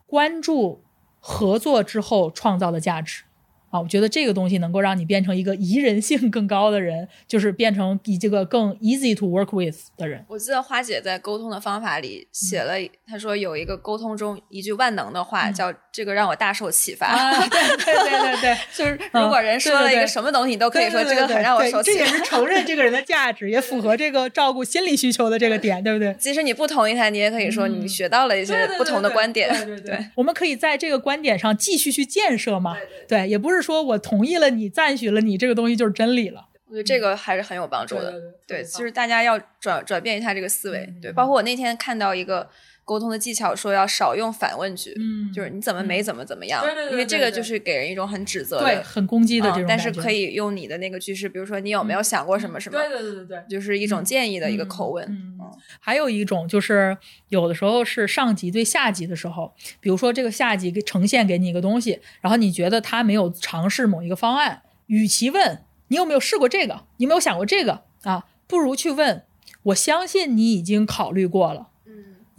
[0.07, 0.81] 关注
[1.19, 3.23] 合作之后创造的价值。
[3.69, 10.25] 啊，我觉得这个东西能够让你变成一个宜人性更高的人，就是变成比这个更 easy to work with 的人。
[10.27, 12.73] 我记得花姐在沟通的方法里写了，
[13.05, 17.13] 她说有一个沟通中一句万能的话，叫“这个让我大受启发”。
[17.47, 21.99] 对对对对对， 就是如果人说了一个什么东西，你都可以说这个很让我受启发。
[21.99, 26.11] 这也是承认这个人的价值，也符合这个照顾心理需求的这个点，对不对？
[26.15, 29.47] 即使你不同意他，你也可以说你学到了一些不同的观点。
[29.49, 32.75] 对对对，我们可以在这个观点上继续去建设嘛？
[33.07, 33.58] 对，也不是。
[33.61, 36.47] 说我同意了你，赞许了你，这个东西就是真理了。
[36.67, 38.13] 我觉得这个还是很有帮助的。
[38.45, 40.87] 对，其实大家要转转变一下这个思维。
[41.01, 42.47] 对，包括我那天看到一个
[42.89, 49.65] 沟通的技巧，说要少用反问句，嗯，就是你怎么没怎么怎么样，因为这个就是给人一种很指责的、很攻击的这种。
[49.67, 52.79] 但是可以用你的那个句式，比如说你有没有想过什么什么？
[52.79, 55.05] 对对对对对，就是一种建议的一个口吻。
[55.07, 55.37] 嗯，
[55.79, 65.59] 还有一种就是有的时候是上级对下级的时候，比如说这个下级给呈现给你一个东西，然后你觉得他没有尝试某一个方案，与其问。
[65.89, 66.85] 你有没有试过这个？
[66.97, 68.25] 你有没有想过这个啊？
[68.47, 69.23] 不如去问。
[69.63, 71.68] 我相信你已经考虑过了。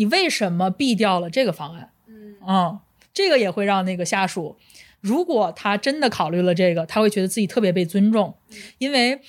[0.00, 1.90] 嗯，你为什么避掉了这个方案？
[2.06, 2.80] 嗯，啊，
[3.12, 4.56] 这个也会让那个下属，
[5.00, 8.34] 如果他真的考虑了这个，他会觉得自己特别被尊重，
[8.78, 9.20] 因为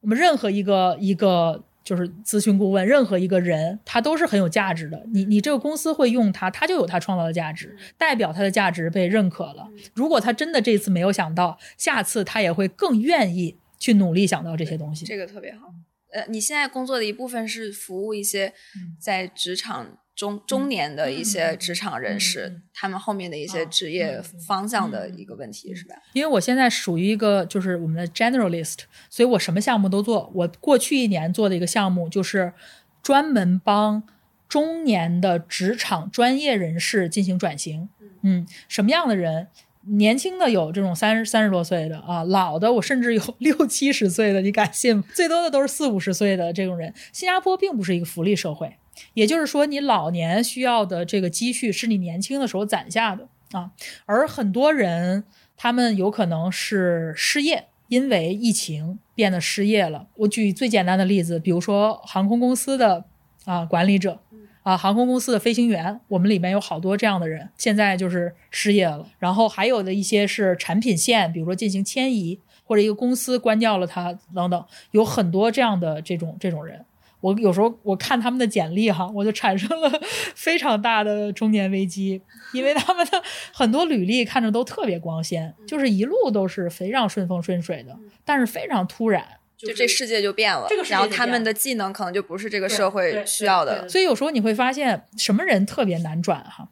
[0.00, 1.64] 我们任何一个一个。
[1.84, 5.02] 就是咨询顾问，任何一个人他都是很有价值的。
[5.10, 9.66] 你你这个公司会用他，他就有他创造的价值，代表他的价值被认可了。
[9.94, 15.06] 如果他真的这次没有想到，下次他也会更愿意去努力想到这些东西。
[15.06, 15.72] 这个特别好。
[16.12, 18.52] 呃，你现在工作的一部分是服务一些
[19.00, 19.98] 在职场。
[20.18, 25.94] 中中年的一些职场人士，他们后面的一些职业方向的一个问题，是吧？
[26.12, 28.78] 因为我现在属于一个就是我们的 generalist，
[29.08, 30.28] 所以我什么项目都做。
[30.34, 32.52] 我过去一年做的一个项目就是
[33.00, 34.02] 专门帮
[34.48, 37.88] 中年的职场专业人士进行转型。
[38.24, 39.46] 嗯，什么样的人？
[39.82, 45.04] 年轻的有这种三十三十多岁的啊，老的我甚至有 六七十岁的，你敢信吗？
[45.14, 46.92] 最多的都是四五十岁的这种人。
[47.12, 48.76] 新加坡并不是一个福利社会。
[49.14, 53.70] 也就是说，你老年需要的这个积蓄是你年轻的时候攒下的啊，
[54.06, 55.22] 而很多人
[55.56, 60.08] 他们有可能是失业，因为疫情变得失业了。
[60.16, 63.04] 我举最简单的例子，比如说航空公司的
[63.44, 64.20] 啊管理者，
[64.68, 69.08] 啊航空公司的飞行员，我们里面有好多这样的人，现在就是失业了。
[69.18, 76.84] 然后还有的一些是产品线，比如说进行迁移，或者一个公司关掉了它等等，有很多这样的这种这种人。
[77.20, 79.90] 我有时候我看他们的简历哈，我就产生了
[80.36, 82.20] 非常大的中年危机，
[82.52, 83.22] 因为他们的
[83.54, 89.24] 很多履历看着都特别光鲜，就是一路都是非常顺风顺水的，但是非常突然，
[89.58, 96.68] 就这世界就变了，然后他们的技能可能就不是这个社会需要的，所以有时候你会发现什么人特别难转哈，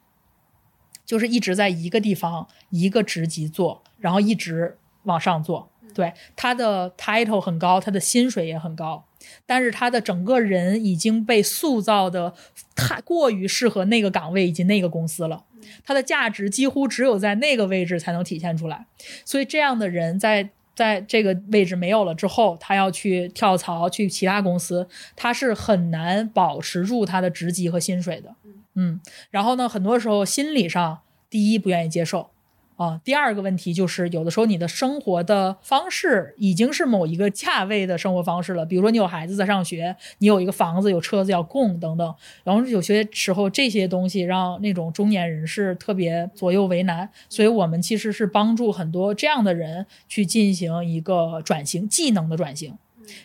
[1.05, 9.03] 就是一直在一个地方一个职级做，然后一直往上做，对他的 title 很高，他的薪水也很高。
[9.45, 12.33] 但是他的整个人已经被塑造的
[12.75, 15.43] 太过于适合那个岗位以及那个公司了，
[15.83, 18.85] 他的价值几乎只有在那个位置才能体现出来。
[19.25, 28.35] 所以这样的人在在这个位置没有了之后，他要去跳槽去其他公司，他是很难保持住他的职级和薪水的。
[28.75, 29.01] 嗯，
[29.31, 30.99] 然后呢，很多时候心理上
[31.31, 32.29] 第一不愿意接受。
[32.77, 38.63] 啊，第二个问题就是，有的时候你的生活的方式已经是某一个价位的生活方式了。
[38.63, 42.15] 比如说，你有孩子在上学，你有一个房子、有车子要供等等。
[42.43, 47.09] 然后有些时候这些东西让那种中年人是特别左右为难。
[47.27, 52.77] 所以我们其实是帮助很多这样的人去进行一个转型，技能的转型。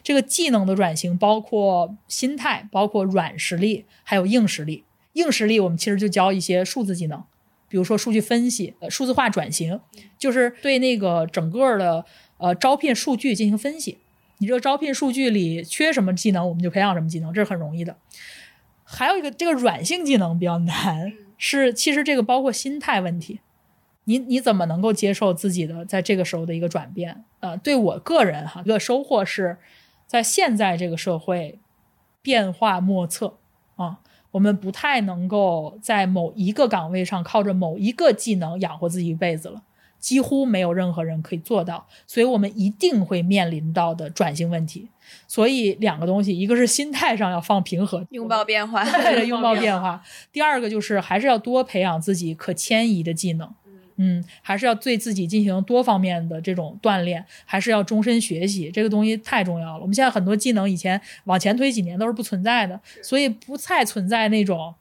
[0.02, 4.84] 这个技能的转型包括心态，包括软实力，还有硬实力。
[5.12, 7.22] 硬实力我们其实就教一些数字技能。
[7.72, 9.80] 比如说数据分析、呃数字化转型，
[10.18, 12.04] 就是对那个整个的
[12.36, 13.96] 呃招聘数据进行分析。
[14.36, 17.96] 你这个招聘数据里缺什么技能，我们就培养什么技能，这是很容易的。
[18.84, 23.40] 还有一个这个软性技能比较难，是其实这个包括心态问题。
[24.04, 27.24] 你你怎么能够接受自己的在这个时候的一个转变？
[27.40, 29.56] 呃，对我个人哈，一个收获是
[30.06, 31.58] 在现在这个社会
[32.20, 33.41] 变化莫测啊。
[34.32, 39.62] 我们不太能够在某一个岗位上靠着某一个技能养活自己一辈子了，
[40.00, 44.88] 几乎没有任何人可以做到，所以我们一定会面临到的转型问题。
[45.28, 50.00] 所以两个东西，一个是心态上要放平和，拥抱变化，对着拥抱变化；
[50.32, 53.52] 第二个就是还是要多培养自己可迁移的技能。
[53.96, 59.80] 嗯，还是要对自己进行多方面的这种锻炼，还是要终身学习，这个东西太重要了。
[59.80, 64.74] 我们现在很多技能以前往前推几年都是不存在的，所以不太存在那种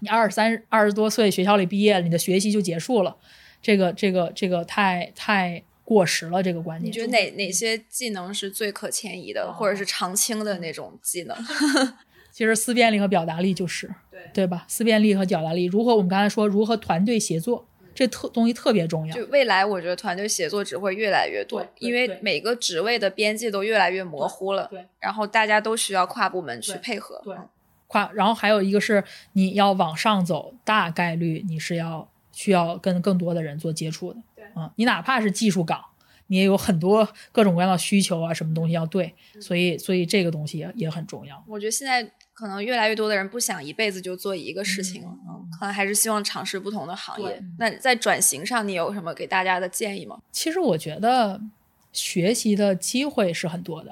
[0.00, 3.16] 你二十三、二十多岁学校里毕业，你的学习就结束了。
[3.60, 6.88] 这个、这个、这个太太过时了，这个观念。
[6.88, 11.36] 你觉得哪哪些技能是最可迁移的，或者是常青的那种技能？
[12.30, 14.64] 其实思辨力和表达力就是对对吧？
[14.68, 17.66] 思辨力和表达力，如何我们刚才说如何团队协作。
[17.98, 19.12] 这特东西特别重要。
[19.12, 24.68] 就未来，我觉得团队协作只会越来越多，因为每个职位的边界都越来越模糊了。
[24.70, 27.20] 对，然后大家都需要跨部门去配合。
[27.24, 27.34] 对，
[27.88, 28.08] 跨。
[28.14, 34.20] 然后还有一个是，你要往上走，大概率你是要需要跟更多的人做接触的。
[34.36, 35.84] 对，嗯，你哪怕是技术岗，
[36.28, 39.12] 你也有很多各种各样的需求啊，什么东西要对。
[39.40, 41.44] 所以，所以这个东西也也很重要。
[41.46, 42.10] 我觉得现在。
[42.38, 47.42] 可能越来越多的人不想一辈子就做一个事情了，嗯，可能还是希望尝试不同的行业。
[47.58, 50.20] 那在转型上，你有什么给大家的建议吗？
[50.30, 51.40] 其实我觉得
[51.92, 53.90] 学习的机会是很多的，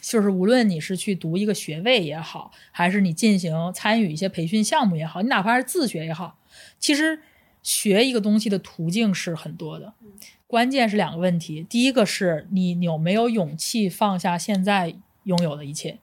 [0.00, 6.38] 就是无论你是去读一个学位也好，还是你进行参与一些培训项目也好，你哪怕是自学也好，
[6.78, 7.20] 其实
[7.62, 9.92] 学一个东西的途径是很多的。
[10.54, 14.94] 关键是两个问题，第一个是你有没有勇气放下现在
[15.24, 15.98] 拥有的一切，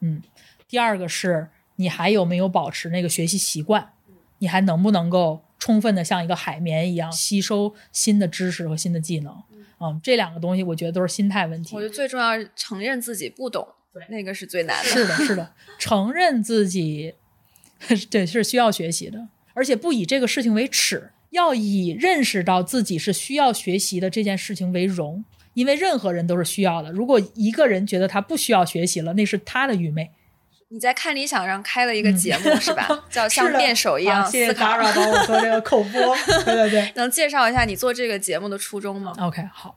[0.00, 0.22] 嗯。
[0.66, 3.92] 第二个是你还有没有保持那个学习习惯？
[4.38, 9.34] 你还能不能够充分的像一个海绵一样吸收新的知识和新的技能？
[9.80, 11.76] 嗯，这两个东西我觉得都是心态问题。
[11.76, 14.88] 我觉得最重要是承认自己不懂，对，那个是最难的。
[14.88, 17.16] 是的，是的， 承认自己
[18.10, 25.24] 对是需要学习的，而且不以这个事情为耻，要以认识到自己是需要学习的这件事情为荣，
[25.54, 26.90] 因为任何人都是需要的。
[26.92, 30.10] 如果一个人觉得他不需要学习了，那是他的愚昧。
[30.72, 32.86] 你在看理想上开了一个节目是吧？
[33.10, 34.76] 叫像辩手一样思考。
[34.78, 36.92] 帮我做这个口播， 对对对。
[36.94, 39.76] 能介绍一下你做这个节目的初衷吗？OK，好。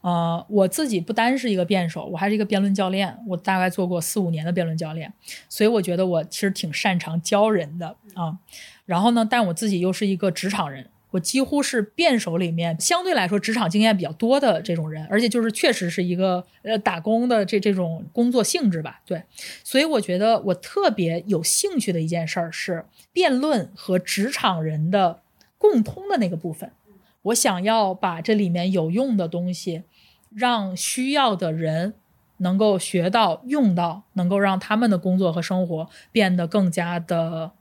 [0.00, 3.16] 呃，我自己不单是一个辩手，我还是一个辩论教练。
[3.28, 5.12] 我大概做过四五年的辩论教练，
[5.48, 8.36] 所以我觉得我其实挺擅长教人的啊。
[8.92, 10.86] 然后呢，但我自己又是一个职场人。
[11.12, 19.22] 我几乎是辩手里面相对来说职场经验比较多的这种人，而且就是确实是一个呃打工的这这种工作性质吧，对，
[19.64, 22.84] 所以我觉得我特别有兴趣的一件事儿是
[23.14, 25.20] 辩论和职场人的
[25.56, 26.70] 共通的那个部分，
[27.22, 29.84] 我想要把这里面有用的东西，
[30.34, 31.94] 让需要的人
[32.38, 37.52] 能够学到用到，能够让他们的工作和生活变得更加的。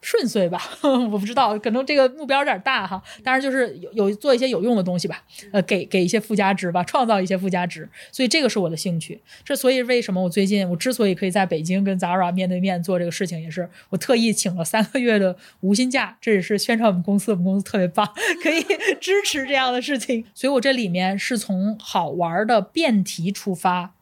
[0.00, 3.02] 顺遂吧， 我不知道，可能这个目标有点大哈。
[3.24, 5.22] 当然就是有有做一些有用的东西吧，
[5.52, 7.88] 呃，给给一些附加值吧，创造一些附加值。
[8.12, 9.20] 所以这个是我的兴趣。
[9.44, 18.08] 这所以为什么我最近我之所以可以在北京跟 Zara 面对面做这个事情，也是我特意请了三个月的无薪假，这也是宣传我们公司，我们公司特别棒，
[18.42, 18.62] 可以
[19.00, 20.24] 支持这样的事情。
[20.34, 23.94] 所以我这里面是从好玩的辩题出发，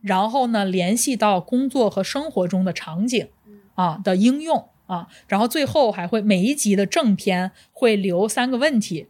[0.00, 3.28] 然后呢联系到工作和生活中的场景
[3.74, 4.68] 啊的应用。
[4.92, 9.08] 啊，然后最后还会每一集的正片会留三个问题，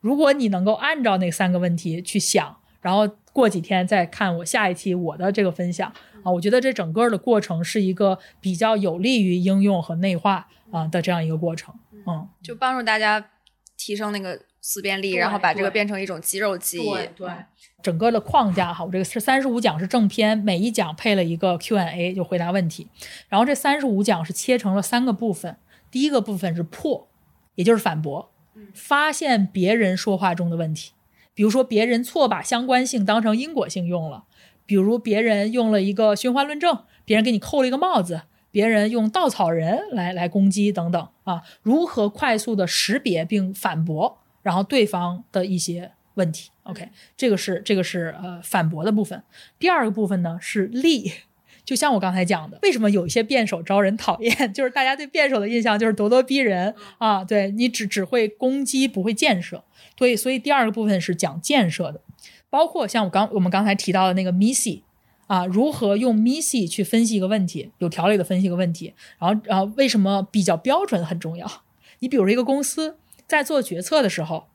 [0.00, 11.74] 如果你能够按照那三个问题去想，然后过几天再看我下一期我的这个分享啊，我觉得这整个的过程是一个比较有利于应用和内化啊的这样一个过程，
[12.06, 13.30] 嗯，就帮助大家
[13.76, 17.28] 提升那个思辨力，然后把这个变成一种肌肉记忆，对。
[17.84, 22.88] 整个的框架哈，我这个是三十五讲是正片，每一讲配了一个 Q&A，就回答问题。
[23.28, 25.58] 然后这三十五讲是切成了三个部分，
[25.90, 27.06] 第一个部分是破，
[27.56, 28.32] 也就是反驳，
[28.72, 30.92] 发现别人说话中的问题，
[31.34, 34.24] 比如说别人错把相关性当成因果性用了，
[34.64, 45.92] 比如别人用了一个循环论证，别人给你扣了一个帽子，别人用稻草人来来攻击等等啊，如何快速的识别并反驳，然后对方的一些。
[46.16, 49.22] 问题，OK，这个是这个是呃反驳的部分。
[49.58, 51.12] 第二个部分呢是利，
[51.64, 54.34] 就像我刚才讲的，为什么有一些辩手招人讨厌？
[54.52, 59.64] 就是大家对辩手的印象就是咄咄逼人啊，对你只只会攻击不会建设。
[59.96, 62.00] 所以所以第二个部分是讲建设的，
[62.50, 64.82] 包括像我刚我们刚才提到的那个 Missy
[65.26, 71.50] 啊，如何用 Missy 去分析一个问题，有条理的分析一个问题，然后然后为什么比较标准很重要？
[72.00, 74.48] 你比如说一个公司在做决策的时候。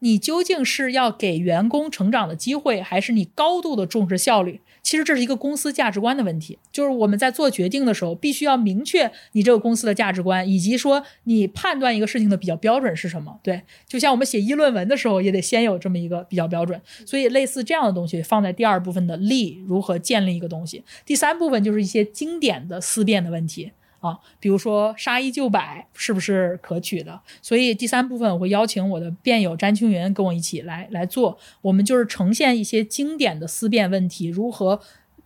[0.00, 4.60] 你究竟是要给员工成长的机会，还是你高度的重视效率？
[4.82, 13.40] 其实这是一个公司价值观的问题，就是我们在做决定的时候，必须要明确你这个公司的价值观，以及说你判断一个事情的比较标准是什么。
[13.42, 16.80] 对，就像我们写议论文的时候，也得先有这么一个比较标准。
[17.04, 23.72] 所以类似这样的东西放在第二部分的力如何建立一个东西，第三部分就是一些经典的思辨的问题。
[24.06, 27.20] 啊，比如说杀一就百是不是可取的？
[27.42, 34.80] 所以第三部分我会邀请我的辩友詹青云跟我一起来来做，我们就是呈现一些经典的思辨问题，如何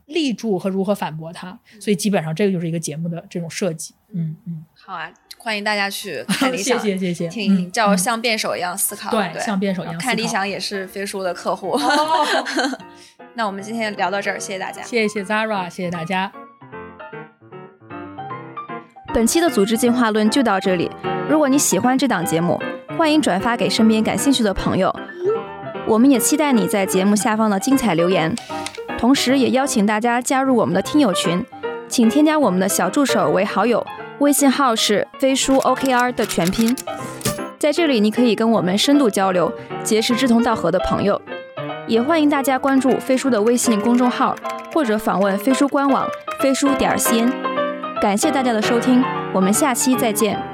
[0.06, 1.58] 立住和如何反驳它。
[1.78, 3.94] 所以基本上这个就是一个节目的这种设计。
[4.12, 11.70] 嗯嗯，好啊，欢迎大家去 看理想，谢谢谢，听嗯叫像辩手一样思考，对对，像辩手一样思考看理想也是飞书的客户。
[11.70, 12.78] 哦，
[13.34, 14.82] 那我们今天聊到这儿，谢谢大家。
[14.82, 16.49] 谢谢 Zara，谢谢大家。
[19.12, 20.88] 本期的组织进化论就到这里。
[21.28, 22.60] 如果你喜欢这档节目，
[22.96, 24.94] 欢迎转发给身边感兴趣的朋友。
[25.84, 28.32] 我们也期待你在节目下方的精彩留言，
[28.96, 31.44] 同时也邀请大家加入我们的听友群，
[31.88, 33.84] 请添加我们的小助手为好友，
[34.20, 36.76] 微信号是飞书 OKR 的全拼。
[37.58, 39.52] 在这里，你可以跟我们深度交流，
[39.82, 41.20] 结识志同道合的朋友。
[41.88, 44.36] 也欢迎大家关注飞书的微信公众号，
[44.72, 46.06] 或者访问飞书官网
[46.40, 47.49] 飞书点 cn。
[48.00, 50.49] 感谢大家的收听，我们下期再见。